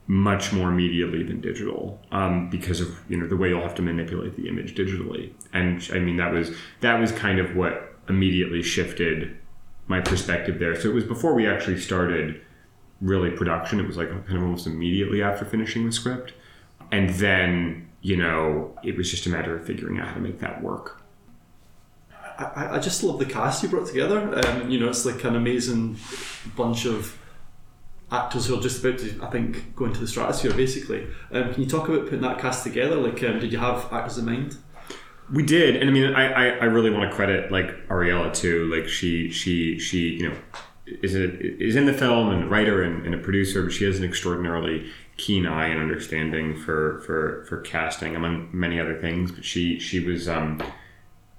much 0.09 0.55
more 0.55 0.71
immediately 0.71 1.23
than 1.23 1.39
digital 1.39 2.01
um, 2.13 2.49
because 2.49 2.81
of 2.81 2.99
you 3.11 3.17
know 3.17 3.27
the 3.27 3.37
way 3.37 3.51
you'll 3.51 3.61
have 3.61 3.75
to 3.75 3.83
manipulate 3.83 4.35
the 4.37 4.49
image 4.49 4.75
digitally. 4.75 5.33
And 5.53 5.87
i 5.93 5.99
mean 5.99 6.17
that 6.17 6.33
was 6.33 6.51
that 6.81 6.99
was 6.99 7.13
kind 7.13 7.39
of 7.39 7.55
what 7.55 7.95
immediately 8.09 8.63
shifted 8.63 9.37
my 9.87 10.01
perspective 10.01 10.59
there. 10.59 10.75
So 10.81 10.89
it 10.89 10.95
was 10.95 11.05
before 11.05 11.35
we 11.35 11.47
actually 11.47 11.79
started 11.79 12.41
really 13.03 13.31
production. 13.31 13.79
It 13.79 13.87
was 13.87 13.99
like 13.99 14.09
kind 14.09 14.37
of 14.37 14.43
almost 14.43 14.67
immediately 14.67 15.23
after 15.23 15.45
finishing 15.45 15.85
the 15.85 15.93
script. 15.93 16.33
And 16.91 17.11
then 17.11 17.91
you 18.01 18.17
know 18.17 18.75
it 18.83 18.97
was 18.97 19.11
just 19.11 19.27
a 19.27 19.31
matter 19.31 19.55
of 19.55 19.67
figuring 19.67 20.01
out 20.01 20.09
how 20.09 20.15
to 20.15 20.21
make 20.21 20.39
that 20.39 20.63
work. 20.63 21.03
I, 22.39 22.77
I 22.77 22.79
just 22.79 23.03
love 23.03 23.19
the 23.19 23.27
cast 23.27 23.63
you 23.63 23.69
brought 23.69 23.89
together. 23.89 24.41
Um, 24.47 24.71
you 24.71 24.81
know, 24.81 24.89
it's 24.89 25.05
like 25.05 25.23
an 25.25 25.37
amazing 25.37 25.99
bunch 26.57 26.87
of 26.87 27.19
actors 28.11 28.47
who 28.47 28.59
are 28.59 28.61
just 28.61 28.83
about 28.83 28.99
to, 28.99 29.21
I 29.23 29.31
think, 29.31 29.75
go 29.77 29.85
into 29.85 30.01
the 30.01 30.07
stratosphere. 30.07 30.53
Basically, 30.55 31.07
um, 31.33 31.53
can 31.53 31.63
you 31.63 31.69
talk 31.69 31.89
about 31.89 32.05
putting 32.05 32.23
that 32.23 32.39
cast 32.39 32.65
together? 32.65 32.97
Like, 32.97 33.23
um, 33.23 33.39
did 33.39 33.53
you 33.53 33.59
have 33.59 33.93
actors 33.93 34.19
in 34.19 34.27
mind? 34.27 34.57
We 35.33 35.43
did, 35.43 35.77
and 35.77 35.91
I 35.91 35.93
mean, 35.93 36.15
I, 36.15 36.33
I, 36.33 36.45
I 36.57 36.65
really 36.65 36.91
want 36.91 37.11
to 37.11 37.15
credit 37.15 37.53
like 37.53 37.87
Ariela 37.89 38.33
too. 38.33 38.65
Like 38.75 38.89
she 38.89 39.31
she 39.31 39.79
she 39.79 40.11
you 40.11 40.31
know 40.31 40.37
is 40.87 41.15
a, 41.15 41.63
is 41.63 41.77
in 41.77 41.85
the 41.85 41.93
film 41.93 42.31
and 42.31 42.45
a 42.45 42.47
writer 42.47 42.83
and, 42.83 43.05
and 43.05 43.15
a 43.15 43.19
producer, 43.19 43.63
but 43.63 43.73
she 43.73 43.85
has 43.85 43.99
an 43.99 44.05
extraordinarily 44.05 44.91
keen 45.19 45.47
eye 45.47 45.67
and 45.67 45.81
understanding 45.81 46.57
for 46.57 47.01
for 47.01 47.45
for 47.47 47.61
casting 47.61 48.17
among 48.17 48.49
many 48.53 48.81
other 48.81 48.99
things. 48.99 49.31
But 49.31 49.45
she 49.45 49.79
she 49.79 50.01
was 50.01 50.29
um 50.29 50.63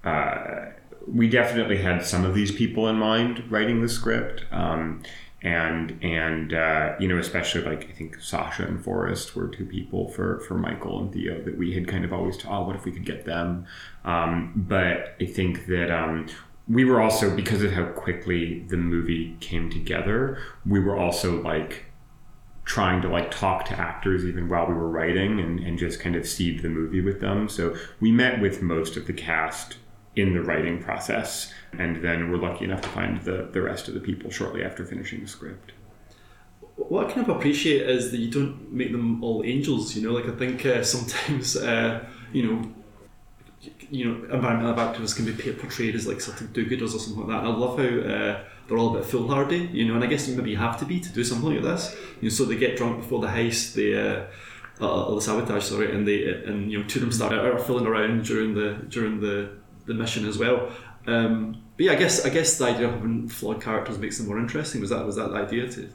uh 0.03 0.65
we 1.07 1.27
definitely 1.27 1.77
had 1.77 2.05
some 2.05 2.25
of 2.25 2.35
these 2.35 2.51
people 2.51 2.88
in 2.88 2.97
mind 2.97 3.43
writing 3.49 3.81
the 3.81 3.89
script. 3.89 4.45
Um, 4.51 5.01
and 5.41 5.98
and 6.03 6.53
uh, 6.53 6.96
you 7.00 7.08
know 7.08 7.17
especially 7.17 7.62
like 7.62 7.89
I 7.89 7.93
think 7.93 8.19
Sasha 8.22 8.63
and 8.65 8.84
Forrest 8.84 9.36
were 9.36 9.48
two 9.48 9.65
people 9.65 10.10
for 10.10 10.39
for 10.41 10.55
Michael 10.55 11.00
and 11.00 11.13
Theo 11.13 11.41
that 11.43 11.58
we 11.58 11.74
had 11.74 11.88
kind 11.88 12.03
of 12.03 12.12
always 12.12 12.38
thought, 12.38 12.62
oh, 12.62 12.67
what 12.67 12.75
if 12.75 12.86
we 12.86 12.91
could 12.91 13.05
get 13.05 13.25
them? 13.25 13.65
Um, 14.03 14.53
but 14.55 15.15
I 15.22 15.25
think 15.25 15.67
that 15.67 15.91
um, 15.91 16.27
we 16.67 16.84
were 16.86 17.01
also 17.01 17.36
because 17.36 17.63
of 17.63 17.72
how 17.72 17.86
quickly 17.86 18.63
the 18.67 18.77
movie 18.77 19.38
came 19.39 19.69
together, 19.69 20.38
we 20.65 20.79
were 20.79 20.98
also 20.98 21.41
like 21.41 21.86
trying 22.65 23.01
to 23.01 23.08
like 23.08 23.31
talk 23.31 23.65
to 23.65 23.79
actors 23.79 24.24
even 24.24 24.48
while 24.48 24.67
we 24.67 24.75
were 24.75 24.89
writing 24.89 25.39
and, 25.39 25.60
and 25.60 25.79
just 25.79 26.00
kind 26.00 26.15
of 26.15 26.27
seed 26.27 26.62
the 26.62 26.69
movie 26.69 27.01
with 27.01 27.19
them. 27.19 27.50
So 27.50 27.75
we 28.00 28.12
met 28.12 28.39
with 28.39 28.62
most 28.62 28.96
of 28.96 29.08
the 29.08 29.13
cast 29.13 29.77
in 30.21 30.33
the 30.33 30.41
writing 30.41 30.81
process. 30.81 31.53
And 31.77 32.03
then 32.03 32.31
we're 32.31 32.38
lucky 32.38 32.65
enough 32.65 32.81
to 32.81 32.89
find 32.89 33.21
the, 33.21 33.49
the 33.51 33.61
rest 33.61 33.88
of 33.88 33.93
the 33.93 33.99
people 33.99 34.31
shortly 34.31 34.63
after 34.63 34.85
finishing 34.85 35.21
the 35.21 35.27
script. 35.27 35.71
What 36.75 37.07
I 37.07 37.11
kind 37.11 37.27
of 37.27 37.35
appreciate 37.35 37.89
is 37.89 38.11
that 38.11 38.17
you 38.17 38.31
don't 38.31 38.71
make 38.71 38.91
them 38.91 39.23
all 39.23 39.43
angels. 39.43 39.95
You 39.95 40.07
know, 40.07 40.13
like 40.13 40.27
I 40.27 40.35
think 40.35 40.65
uh, 40.65 40.83
sometimes, 40.83 41.55
uh, 41.57 42.05
you 42.31 42.43
know, 42.47 42.71
you 43.89 44.05
know, 44.05 44.33
environmental 44.33 44.75
activists 44.75 45.15
can 45.15 45.25
be 45.25 45.33
portrayed 45.53 45.95
as 45.95 46.07
like 46.07 46.21
sort 46.21 46.39
of 46.41 46.53
do-gooders 46.53 46.95
or 46.95 46.99
something 46.99 47.27
like 47.27 47.29
that. 47.29 47.39
And 47.39 47.47
I 47.47 47.57
love 47.57 47.77
how 47.77 47.85
uh, 47.85 48.43
they're 48.67 48.77
all 48.77 48.95
a 48.95 48.99
bit 48.99 49.09
foolhardy, 49.09 49.69
you 49.73 49.85
know, 49.88 49.95
and 49.95 50.03
I 50.03 50.07
guess 50.07 50.27
maybe 50.27 50.51
you 50.51 50.57
have 50.57 50.79
to 50.79 50.85
be 50.85 50.99
to 50.99 51.09
do 51.09 51.23
something 51.23 51.53
like 51.53 51.63
this. 51.63 51.95
You 52.21 52.29
know, 52.29 52.33
so 52.33 52.45
they 52.45 52.55
get 52.55 52.77
drunk 52.77 53.01
before 53.01 53.19
the 53.19 53.27
heist, 53.27 53.73
they 53.73 53.95
uh, 53.95 54.25
uh, 54.79 55.15
the 55.15 55.21
sabotage, 55.21 55.63
sorry, 55.63 55.93
and 55.93 56.07
they 56.07 56.23
and 56.45 56.71
you 56.71 56.79
know, 56.79 56.88
two 56.88 56.99
of 56.99 57.01
them 57.01 57.11
start 57.11 57.33
out 57.33 57.61
filling 57.65 57.85
around 57.85 58.23
during 58.23 58.53
the 58.53 58.85
during 58.88 59.19
the 59.19 59.49
the 59.89 59.96
mission 59.96 60.25
as 60.25 60.38
well. 60.38 60.72
Um, 61.08 61.62
but 61.75 61.88
yeah, 61.88 61.91
I 61.93 61.96
guess 61.96 62.25
I 62.25 62.29
guess 62.29 62.58
the 62.58 62.65
idea 62.65 62.88
of 62.88 62.93
having 62.93 63.27
flawed 63.27 63.62
characters 63.62 63.98
makes 63.98 64.17
them 64.17 64.27
more 64.27 64.39
interesting. 64.39 64.79
Was 64.79 64.91
that 64.91 65.05
was 65.05 65.17
that 65.17 65.31
the 65.31 65.38
idea 65.38 65.69
too? 65.69 65.89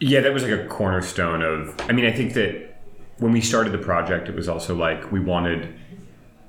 Yeah, 0.00 0.20
that 0.20 0.34
was 0.34 0.42
like 0.42 0.52
a 0.52 0.66
cornerstone 0.66 1.42
of. 1.42 1.74
I 1.88 1.92
mean, 1.92 2.04
I 2.04 2.12
think 2.12 2.34
that 2.34 2.82
when 3.18 3.32
we 3.32 3.40
started 3.40 3.72
the 3.72 3.78
project, 3.78 4.28
it 4.28 4.34
was 4.34 4.48
also 4.48 4.74
like 4.74 5.10
we 5.12 5.20
wanted 5.20 5.74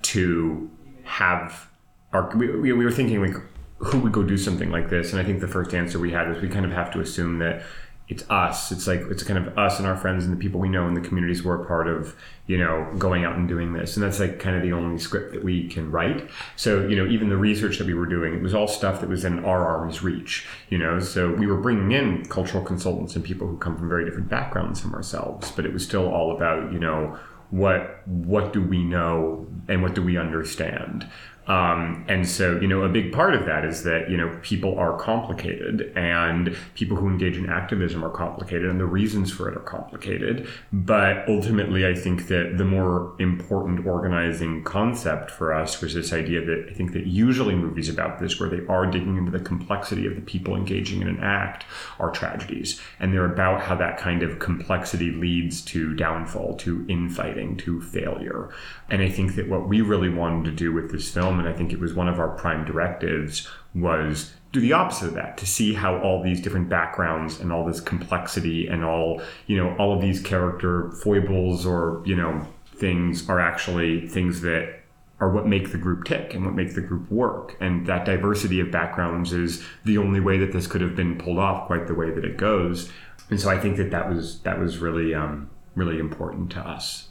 to 0.04 0.70
have 1.04 1.70
our. 2.12 2.36
We, 2.36 2.74
we 2.74 2.84
were 2.84 2.92
thinking 2.92 3.22
like 3.22 3.36
who 3.78 4.00
would 4.00 4.12
go 4.12 4.24
do 4.24 4.38
something 4.38 4.72
like 4.72 4.90
this, 4.90 5.12
and 5.12 5.22
I 5.22 5.24
think 5.24 5.40
the 5.40 5.48
first 5.48 5.74
answer 5.74 6.00
we 6.00 6.12
had 6.12 6.28
was 6.28 6.42
we 6.42 6.50
kind 6.50 6.66
of 6.66 6.72
have 6.72 6.92
to 6.94 7.00
assume 7.00 7.40
that 7.40 7.64
it's 8.12 8.30
us. 8.30 8.74
It's 8.74 8.88
like 8.88 9.00
it's 9.10 9.24
kind 9.24 9.40
of 9.40 9.58
us 9.58 9.80
and 9.80 9.88
our 9.88 9.96
friends 9.96 10.26
and 10.26 10.34
the 10.34 10.38
people 10.38 10.60
we 10.60 10.68
know 10.68 10.86
in 10.86 10.96
the 10.96 11.02
communities 11.02 11.44
we're 11.44 11.64
a 11.64 11.66
part 11.66 11.88
of, 11.88 12.14
you 12.46 12.58
know, 12.58 12.94
going 12.98 13.24
out 13.24 13.38
and 13.38 13.48
doing 13.48 13.72
this. 13.72 13.96
And 13.96 14.04
that's 14.04 14.20
like 14.20 14.38
kind 14.38 14.58
of 14.58 14.62
the 14.62 14.74
only 14.74 15.00
script 15.00 15.32
that 15.32 15.46
we 15.46 15.70
can 15.70 15.90
write. 15.90 16.30
So, 16.58 16.86
you 16.88 16.98
know, 16.98 17.08
even 17.08 17.30
the 17.30 17.38
research 17.38 17.78
that 17.78 17.88
we 17.88 17.94
were 17.94 18.06
doing, 18.06 18.34
it 18.34 18.42
was 18.42 18.54
all 18.54 18.68
stuff 18.68 19.00
that 19.00 19.08
was 19.08 19.24
in 19.24 19.46
our 19.46 19.66
arm's 19.66 20.04
reach, 20.04 20.46
you 20.70 20.78
know. 20.78 21.00
So 21.00 21.34
we 21.34 21.48
were 21.48 21.56
bringing 21.56 21.94
in 21.94 22.26
cultural 22.26 22.62
consultants 22.66 23.16
and 23.16 23.24
people 23.24 23.48
who 23.48 23.56
come 23.58 23.78
from 23.78 23.88
very 23.88 24.04
different 24.04 24.28
backgrounds 24.28 24.82
from 24.82 24.94
ourselves, 24.94 25.50
but 25.52 25.66
it 25.66 25.72
was 25.72 25.86
still 25.86 26.10
all 26.10 26.36
about, 26.36 26.74
you 26.74 26.80
know, 26.80 27.18
what 27.50 28.06
what 28.08 28.54
do 28.54 28.62
we 28.62 28.84
know 28.84 29.46
and 29.68 29.82
what 29.82 29.94
do 29.94 30.02
we 30.02 30.18
understand 30.18 31.08
um, 31.48 32.06
and 32.08 32.28
so, 32.28 32.60
you 32.60 32.68
know, 32.68 32.84
a 32.84 32.90
big 32.90 33.12
part 33.12 33.34
of 33.34 33.46
that 33.46 33.66
is 33.66 33.84
that, 33.84 34.10
you 34.10 34.18
know, 34.18 34.38
people 34.44 34.78
are 34.78 34.98
complicated 34.98 35.92
and 35.96 36.56
people 36.76 36.98
who 36.98 37.08
engage 37.08 37.36
in 37.36 37.50
activism 37.50 38.06
are 38.06 38.12
complicated 38.12 38.70
and 38.70 38.80
the 38.80 38.86
reasons 38.86 39.32
for 39.32 39.50
it 39.50 39.58
are 39.58 39.62
complicated. 39.62 40.48
But 40.72 41.28
ultimately, 41.28 41.88
I 41.88 41.96
think 41.96 42.28
that 42.28 42.58
the 42.58 42.66
more 42.66 43.16
important 43.20 43.88
organizing 43.88 44.64
concept 44.64 45.32
for 45.32 45.52
us 45.52 45.82
was 45.82 45.96
this 45.96 46.14
idea 46.14 46.46
that 46.46 46.68
I 46.70 46.74
think 46.74 46.94
that 46.94 47.08
usually 47.08 47.56
movies 47.56 47.90
about 47.90 48.20
this, 48.20 48.40
where 48.40 48.50
they 48.50 48.66
are 48.68 48.86
digging 48.86 49.18
into 49.18 49.32
the 49.32 49.40
complexity 49.40 50.06
of 50.06 50.16
the 50.16 50.22
people 50.22 50.56
engaging 50.56 51.02
in 51.02 51.08
an 51.08 51.20
act, 51.22 51.66
are 52.00 52.12
tragedies. 52.12 52.80
And 53.00 53.14
they're 53.14 53.26
about 53.26 53.62
how 53.62 53.76
that 53.76 53.98
kind 53.98 54.22
of 54.22 54.38
complexity 54.38 55.12
leads 55.12 55.62
to 55.64 55.96
downfall, 55.96 56.58
to 56.58 56.86
infighting, 56.88 57.58
to 57.58 57.82
failure. 57.82 58.50
And 58.90 59.02
I 59.02 59.10
think 59.10 59.36
that 59.36 59.50
what 59.50 59.68
we 59.68 59.82
really 59.82 60.10
wanted 60.10 60.46
to 60.46 60.52
do 60.52 60.72
with 60.72 60.92
this 60.92 61.10
film, 61.12 61.31
and 61.40 61.48
I 61.48 61.54
think 61.54 61.72
it 61.72 61.80
was 61.80 61.94
one 61.94 62.08
of 62.08 62.20
our 62.20 62.30
prime 62.30 62.66
directives, 62.66 63.48
was 63.74 64.34
do 64.52 64.60
the 64.60 64.74
opposite 64.74 65.08
of 65.08 65.14
that 65.14 65.38
to 65.38 65.46
see 65.46 65.74
how 65.74 65.98
all 66.00 66.22
these 66.22 66.42
different 66.42 66.68
backgrounds 66.68 67.40
and 67.40 67.54
all 67.54 67.66
this 67.66 67.80
complexity 67.80 68.68
and 68.68 68.84
all 68.84 69.22
you 69.48 69.56
know 69.56 69.76
all 69.78 69.96
of 69.96 70.02
these 70.02 70.22
character 70.22 70.92
foibles 70.92 71.66
or 71.66 72.02
you 72.06 72.16
know 72.16 72.46
things 72.76 73.30
are 73.30 73.40
actually 73.40 74.08
things 74.08 74.42
that 74.42 74.82
are 75.22 75.30
what 75.30 75.46
make 75.46 75.72
the 75.72 75.78
group 75.78 76.04
tick 76.04 76.34
and 76.34 76.44
what 76.44 76.56
make 76.56 76.74
the 76.74 76.82
group 76.82 77.10
work. 77.12 77.56
And 77.62 77.86
that 77.86 78.06
diversity 78.06 78.60
of 78.60 78.72
backgrounds 78.72 79.32
is 79.32 79.64
the 79.86 80.00
only 80.00 80.20
way 80.20 80.40
that 80.40 80.52
this 80.52 80.66
could 80.66 80.82
have 80.82 80.96
been 80.96 81.18
pulled 81.18 81.38
off 81.38 81.68
quite 81.68 81.86
the 81.88 81.94
way 81.94 82.10
that 82.10 82.26
it 82.26 82.38
goes. 82.38 82.92
And 83.30 83.40
so 83.40 83.50
I 83.50 83.60
think 83.60 83.78
that 83.78 83.92
that 83.92 84.10
was 84.10 84.40
that 84.42 84.60
was 84.60 84.80
really 84.80 85.14
um, 85.14 85.50
really 85.76 86.00
important 86.00 86.52
to 86.54 86.60
us. 86.60 87.11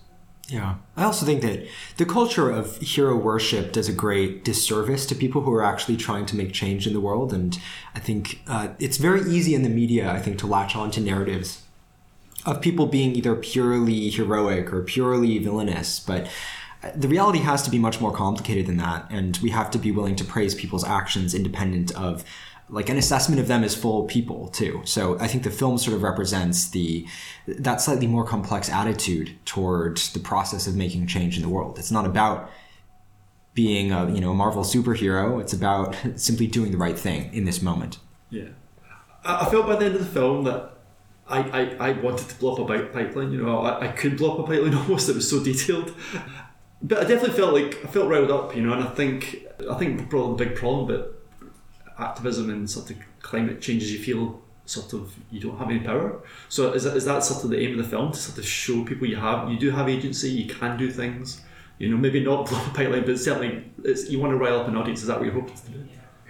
Yeah. 0.51 0.77
I 0.97 1.05
also 1.05 1.25
think 1.25 1.43
that 1.43 1.65
the 1.97 2.05
culture 2.05 2.51
of 2.51 2.77
hero 2.79 3.17
worship 3.17 3.73
does 3.73 3.89
a 3.89 3.93
great 3.93 4.45
disservice 4.45 5.07
to 5.07 5.15
people 5.15 5.43
who 5.43 5.53
are 5.53 5.63
actually 5.63 5.97
trying 5.97 6.27
to 6.27 6.37
make 6.37 6.53
change 6.53 6.89
in 6.89 6.93
the 6.93 7.01
world. 7.01 7.33
And 7.33 7.57
I 7.95 8.01
think 8.01 8.43
uh, 8.49 8.69
it's 8.81 8.97
very 8.97 9.23
easy 9.31 9.55
in 9.55 9.63
the 9.63 9.69
media, 9.69 10.11
I 10.11 10.19
think, 10.19 10.39
to 10.41 10.49
latch 10.49 10.75
on 10.75 10.91
to 10.93 11.01
narratives 11.01 11.63
of 12.47 12.61
people 12.61 12.87
being 12.87 13.15
either 13.15 13.37
purely 13.37 14.11
heroic 14.11 14.73
or 14.73 14.83
purely 14.83 15.39
villainous. 15.39 16.01
But 16.01 16.29
the 16.97 17.07
reality 17.07 17.41
has 17.41 17.63
to 17.63 17.71
be 17.71 17.79
much 17.79 18.01
more 18.01 18.13
complicated 18.13 18.67
than 18.67 18.79
that. 18.79 19.07
And 19.09 19.39
we 19.43 19.51
have 19.51 19.71
to 19.71 19.79
be 19.79 19.93
willing 19.93 20.17
to 20.17 20.25
praise 20.25 20.57
people's 20.57 20.85
actions 20.85 21.33
independent 21.33 21.93
of 21.93 22.25
like 22.71 22.89
an 22.89 22.97
assessment 22.97 23.41
of 23.41 23.49
them 23.49 23.65
as 23.65 23.75
full 23.75 24.05
people 24.05 24.49
too. 24.49 24.81
So 24.85 25.19
I 25.19 25.27
think 25.27 25.43
the 25.43 25.51
film 25.51 25.77
sort 25.77 25.97
of 25.97 26.03
represents 26.03 26.71
the 26.71 27.07
that 27.47 27.81
slightly 27.81 28.07
more 28.07 28.25
complex 28.25 28.69
attitude 28.69 29.37
towards 29.45 30.13
the 30.13 30.21
process 30.21 30.67
of 30.67 30.77
making 30.77 31.07
change 31.07 31.37
in 31.37 31.43
the 31.43 31.49
world. 31.49 31.79
It's 31.79 31.91
not 31.91 32.07
about 32.07 32.51
being 33.55 33.93
a 33.93 34.11
you 34.13 34.21
know 34.21 34.31
a 34.31 34.35
Marvel 34.35 34.63
superhero. 34.63 35.41
It's 35.41 35.53
about 35.53 35.97
simply 36.17 36.47
doing 36.47 36.71
the 36.71 36.79
right 36.79 36.99
thing 36.99 37.33
in 37.35 37.45
this 37.45 37.61
moment. 37.61 37.99
Yeah, 38.31 38.49
I 39.25 39.49
felt 39.51 39.67
by 39.67 39.77
the 39.77 39.87
end 39.87 39.97
of 39.97 40.01
the 40.01 40.21
film 40.21 40.45
that 40.45 40.73
I, 41.29 41.41
I, 41.41 41.89
I 41.89 41.93
wanted 41.93 42.29
to 42.29 42.35
blow 42.37 42.55
up 42.55 42.71
a 42.71 42.87
pipeline. 42.87 43.33
You 43.33 43.45
know, 43.45 43.61
I, 43.61 43.89
I 43.89 43.89
could 43.89 44.17
blow 44.17 44.35
up 44.35 44.39
a 44.41 44.43
pipeline 44.45 44.75
almost. 44.81 45.09
It 45.09 45.17
was 45.17 45.29
so 45.29 45.43
detailed. 45.43 45.95
But 46.83 46.99
I 46.99 47.01
definitely 47.03 47.37
felt 47.37 47.53
like 47.53 47.85
I 47.85 47.89
felt 47.89 48.09
riled 48.09 48.31
up, 48.31 48.57
you 48.57 48.63
know, 48.63 48.73
and 48.73 48.83
I 48.83 48.91
think 48.91 49.45
I 49.69 49.75
think 49.75 50.09
probably 50.09 50.45
the 50.45 50.51
big 50.51 50.59
problem, 50.59 50.87
but 50.87 51.20
activism 52.01 52.51
and 52.51 52.69
sort 52.69 52.91
of 52.91 52.97
climate 53.21 53.61
changes, 53.61 53.93
you 53.93 53.99
feel 53.99 54.41
sort 54.65 54.93
of 54.93 55.15
you 55.31 55.41
don't 55.41 55.59
have 55.59 55.71
any 55.71 55.81
power. 55.81 56.21
So 56.49 56.73
is 56.73 56.85
that, 56.85 56.97
is 56.97 57.05
that 57.05 57.25
sort 57.25 57.45
of 57.45 57.51
the 57.51 57.61
aim 57.61 57.79
of 57.79 57.85
the 57.85 57.91
film 57.91 58.13
to 58.13 58.19
sort 58.19 58.39
of 58.39 58.47
show 58.47 58.85
people 58.85 59.07
you 59.07 59.17
have 59.17 59.51
you 59.51 59.59
do 59.59 59.71
have 59.71 59.89
agency, 59.89 60.31
you 60.31 60.53
can 60.53 60.77
do 60.77 60.91
things. 60.91 61.43
You 61.79 61.89
know, 61.89 61.97
maybe 61.97 62.23
not 62.23 62.47
blow 62.49 62.59
a 62.59 62.71
pipeline, 62.71 63.05
but 63.07 63.19
certainly 63.19 63.65
you 64.09 64.21
want 64.21 64.33
to 64.33 64.37
rile 64.37 64.61
up 64.61 64.69
an 64.69 64.77
audience. 64.77 65.01
Is 65.01 65.09
that 65.09 65.17
what 65.17 65.25
you're 65.25 65.35
hoping 65.35 65.55
to 65.55 65.71
do? 65.71 65.89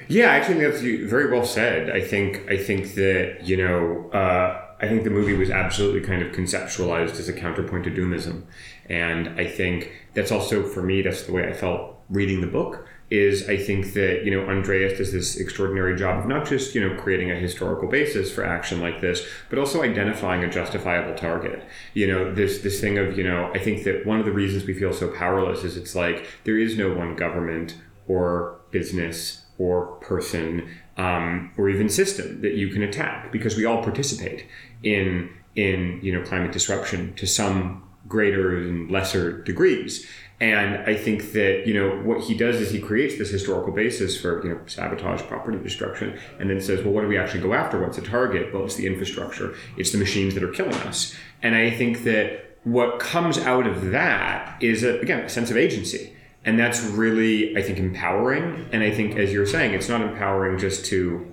Yeah, 0.08 0.34
I 0.34 0.42
think 0.42 0.60
that's 0.60 0.80
very 0.80 1.30
well 1.30 1.44
said. 1.44 1.90
I 1.90 2.00
think 2.00 2.50
I 2.50 2.56
think 2.56 2.94
that 2.94 3.40
you 3.44 3.56
know. 3.56 4.10
Uh, 4.10 4.66
I 4.82 4.88
think 4.88 5.04
the 5.04 5.10
movie 5.10 5.34
was 5.34 5.50
absolutely 5.50 6.00
kind 6.00 6.22
of 6.22 6.32
conceptualized 6.32 7.18
as 7.18 7.28
a 7.28 7.34
counterpoint 7.34 7.84
to 7.84 7.90
doomism. 7.90 8.44
And 8.88 9.28
I 9.38 9.46
think 9.46 9.92
that's 10.14 10.32
also, 10.32 10.62
for 10.62 10.82
me, 10.82 11.02
that's 11.02 11.24
the 11.24 11.32
way 11.32 11.46
I 11.46 11.52
felt 11.52 11.96
reading 12.08 12.40
the 12.40 12.46
book 12.46 12.88
is 13.11 13.49
I 13.49 13.57
think 13.57 13.93
that 13.95 14.25
you 14.25 14.31
know 14.31 14.49
Andreas 14.49 14.99
does 14.99 15.12
this 15.12 15.37
extraordinary 15.37 15.97
job 15.97 16.21
of 16.21 16.26
not 16.26 16.47
just 16.47 16.75
you 16.75 16.81
know 16.81 17.00
creating 17.00 17.31
a 17.31 17.35
historical 17.35 17.88
basis 17.88 18.31
for 18.31 18.45
action 18.45 18.81
like 18.81 19.00
this, 19.00 19.26
but 19.49 19.59
also 19.59 19.83
identifying 19.83 20.45
a 20.45 20.50
justifiable 20.50 21.17
target. 21.17 21.64
You 21.93 22.07
know 22.07 22.33
this 22.33 22.61
this 22.61 22.81
thing 22.81 22.99
of 22.99 23.19
you 23.19 23.25
know 23.25 23.50
I 23.52 23.59
think 23.59 23.85
that 23.85 24.07
one 24.07 24.21
of 24.21 24.26
the 24.26 24.33
reasons 24.33 24.64
we 24.64 24.75
feel 24.75 24.93
so 24.93 25.09
powerless 25.09 25.64
is 25.64 25.76
it's 25.76 25.95
like 25.95 26.26
there 26.45 26.59
is 26.59 26.79
no 26.79 26.95
one 26.95 27.17
government 27.17 27.76
or 28.07 28.61
business 28.71 29.45
or 29.59 29.87
person 30.00 30.69
um, 30.97 31.52
or 31.57 31.69
even 31.69 31.88
system 31.88 32.40
that 32.43 32.55
you 32.55 32.69
can 32.69 32.83
attack 32.83 33.33
because 33.33 33.57
we 33.57 33.64
all 33.64 33.83
participate 33.83 34.47
in 34.83 35.31
in 35.57 35.99
you 36.02 36.12
know 36.12 36.25
climate 36.25 36.52
disruption 36.52 37.12
to 37.14 37.26
some 37.26 37.83
greater 38.09 38.57
and 38.57 38.90
lesser 38.90 39.43
degrees. 39.43 40.07
And 40.40 40.78
I 40.88 40.94
think 40.94 41.32
that, 41.32 41.66
you 41.66 41.75
know, 41.75 41.97
what 42.02 42.23
he 42.23 42.35
does 42.35 42.56
is 42.56 42.70
he 42.70 42.80
creates 42.80 43.18
this 43.18 43.30
historical 43.30 43.73
basis 43.73 44.18
for, 44.18 44.42
you 44.42 44.54
know, 44.54 44.61
sabotage, 44.66 45.20
property 45.23 45.59
destruction, 45.59 46.18
and 46.38 46.49
then 46.49 46.62
says, 46.62 46.82
well, 46.82 46.94
what 46.94 47.02
do 47.02 47.09
we 47.09 47.18
actually 47.18 47.42
go 47.42 47.52
after? 47.52 47.78
What's 47.78 47.99
a 47.99 48.02
target? 48.02 48.52
Well, 48.52 48.64
it's 48.64 48.76
the 48.76 48.87
infrastructure. 48.87 49.54
It's 49.76 49.92
the 49.92 49.99
machines 49.99 50.32
that 50.35 50.42
are 50.42 50.50
killing 50.50 50.75
us. 50.75 51.14
And 51.42 51.54
I 51.54 51.70
think 51.70 52.04
that 52.04 52.56
what 52.64 53.00
comes 53.00 53.37
out 53.37 53.66
of 53.66 53.90
that 53.90 54.62
is, 54.62 54.82
a, 54.82 54.99
again, 55.00 55.20
a 55.20 55.28
sense 55.28 55.50
of 55.50 55.59
agency. 55.59 56.16
And 56.42 56.59
that's 56.59 56.82
really, 56.82 57.54
I 57.54 57.61
think, 57.61 57.78
empowering. 57.78 58.66
And 58.73 58.82
I 58.82 58.90
think, 58.90 59.16
as 59.16 59.35
you're 59.35 59.44
saying, 59.44 59.75
it's 59.75 59.90
not 59.90 60.00
empowering 60.00 60.59
just 60.59 60.87
to, 60.87 61.30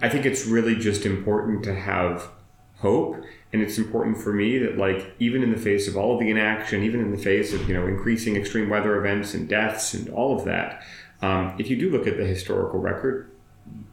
I 0.00 0.08
think 0.08 0.24
it's 0.24 0.46
really 0.46 0.76
just 0.76 1.04
important 1.04 1.64
to 1.64 1.74
have 1.74 2.28
hope 2.76 3.24
and 3.56 3.64
it's 3.66 3.78
important 3.78 4.18
for 4.18 4.34
me 4.34 4.58
that 4.58 4.76
like 4.76 5.14
even 5.18 5.42
in 5.42 5.50
the 5.50 5.56
face 5.56 5.88
of 5.88 5.96
all 5.96 6.12
of 6.12 6.20
the 6.20 6.30
inaction 6.30 6.82
even 6.82 7.00
in 7.00 7.10
the 7.10 7.16
face 7.16 7.54
of 7.54 7.66
you 7.66 7.74
know 7.74 7.86
increasing 7.86 8.36
extreme 8.36 8.68
weather 8.68 8.98
events 8.98 9.32
and 9.32 9.48
deaths 9.48 9.94
and 9.94 10.10
all 10.10 10.38
of 10.38 10.44
that 10.44 10.82
um, 11.22 11.54
if 11.58 11.70
you 11.70 11.76
do 11.76 11.90
look 11.90 12.06
at 12.06 12.18
the 12.18 12.24
historical 12.26 12.78
record 12.78 13.30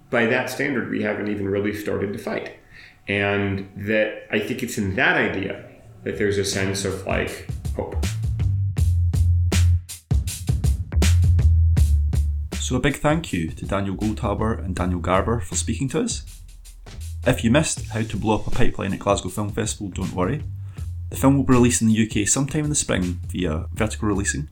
by 0.10 0.26
that 0.26 0.50
standard 0.50 0.92
we 0.92 1.02
haven't 1.02 1.30
even 1.30 1.48
really 1.48 1.74
started 1.74 2.12
to 2.12 2.20
fight. 2.20 2.58
And 3.08 3.70
that 3.78 4.28
i 4.32 4.40
think 4.40 4.64
it's 4.64 4.78
in 4.78 4.96
that 4.96 5.16
idea 5.16 5.64
that 6.04 6.18
there's 6.18 6.38
a 6.38 6.46
sense 6.46 6.84
of 6.84 7.06
like 7.08 7.48
hope. 7.78 8.06
So 12.56 12.76
a 12.76 12.80
big 12.82 12.98
thank 12.98 13.32
you 13.32 13.50
to 13.52 13.66
daniel 13.66 13.96
goldhaber 13.96 14.58
and 14.58 14.76
daniel 14.76 15.00
garber 15.00 15.40
for 15.40 15.56
speaking 15.56 15.88
to 15.90 16.02
us 16.02 16.33
if 17.26 17.44
you 17.44 17.52
missed 17.52 17.86
How 17.88 18.04
to 18.04 18.18
Blow 18.18 18.36
Up 18.36 18.48
a 18.48 18.52
Pipeline 18.52 18.94
at 18.94 19.00
Glasgow 19.00 19.30
Film 19.30 19.50
Festival, 19.50 19.90
don't 19.90 20.14
worry. 20.14 20.44
The 21.10 21.18
film 21.18 21.38
will 21.38 21.44
be 21.44 21.54
released 21.54 21.82
in 21.82 21.88
the 21.88 22.08
UK 22.08 22.28
sometime 22.28 22.64
in 22.64 22.70
the 22.70 22.76
spring 22.76 23.20
via 23.28 23.68
vertical 23.74 24.08
releasing. 24.08 24.50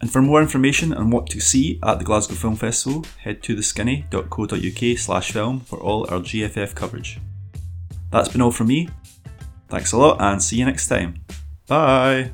And 0.00 0.10
for 0.10 0.22
more 0.22 0.40
information 0.40 0.94
on 0.94 1.10
what 1.10 1.26
to 1.30 1.40
see 1.40 1.78
at 1.82 1.98
the 1.98 2.04
Glasgow 2.04 2.34
Film 2.34 2.56
Festival, 2.56 3.04
head 3.22 3.42
to 3.42 3.56
theskinny.co.uk 3.56 4.98
slash 4.98 5.32
film 5.32 5.60
for 5.60 5.78
all 5.78 6.08
our 6.10 6.20
GFF 6.20 6.74
coverage. 6.74 7.18
That's 8.10 8.28
been 8.28 8.40
all 8.40 8.52
from 8.52 8.68
me. 8.68 8.88
Thanks 9.68 9.92
a 9.92 9.98
lot 9.98 10.20
and 10.20 10.42
see 10.42 10.56
you 10.56 10.64
next 10.64 10.88
time. 10.88 11.22
Bye! 11.66 12.32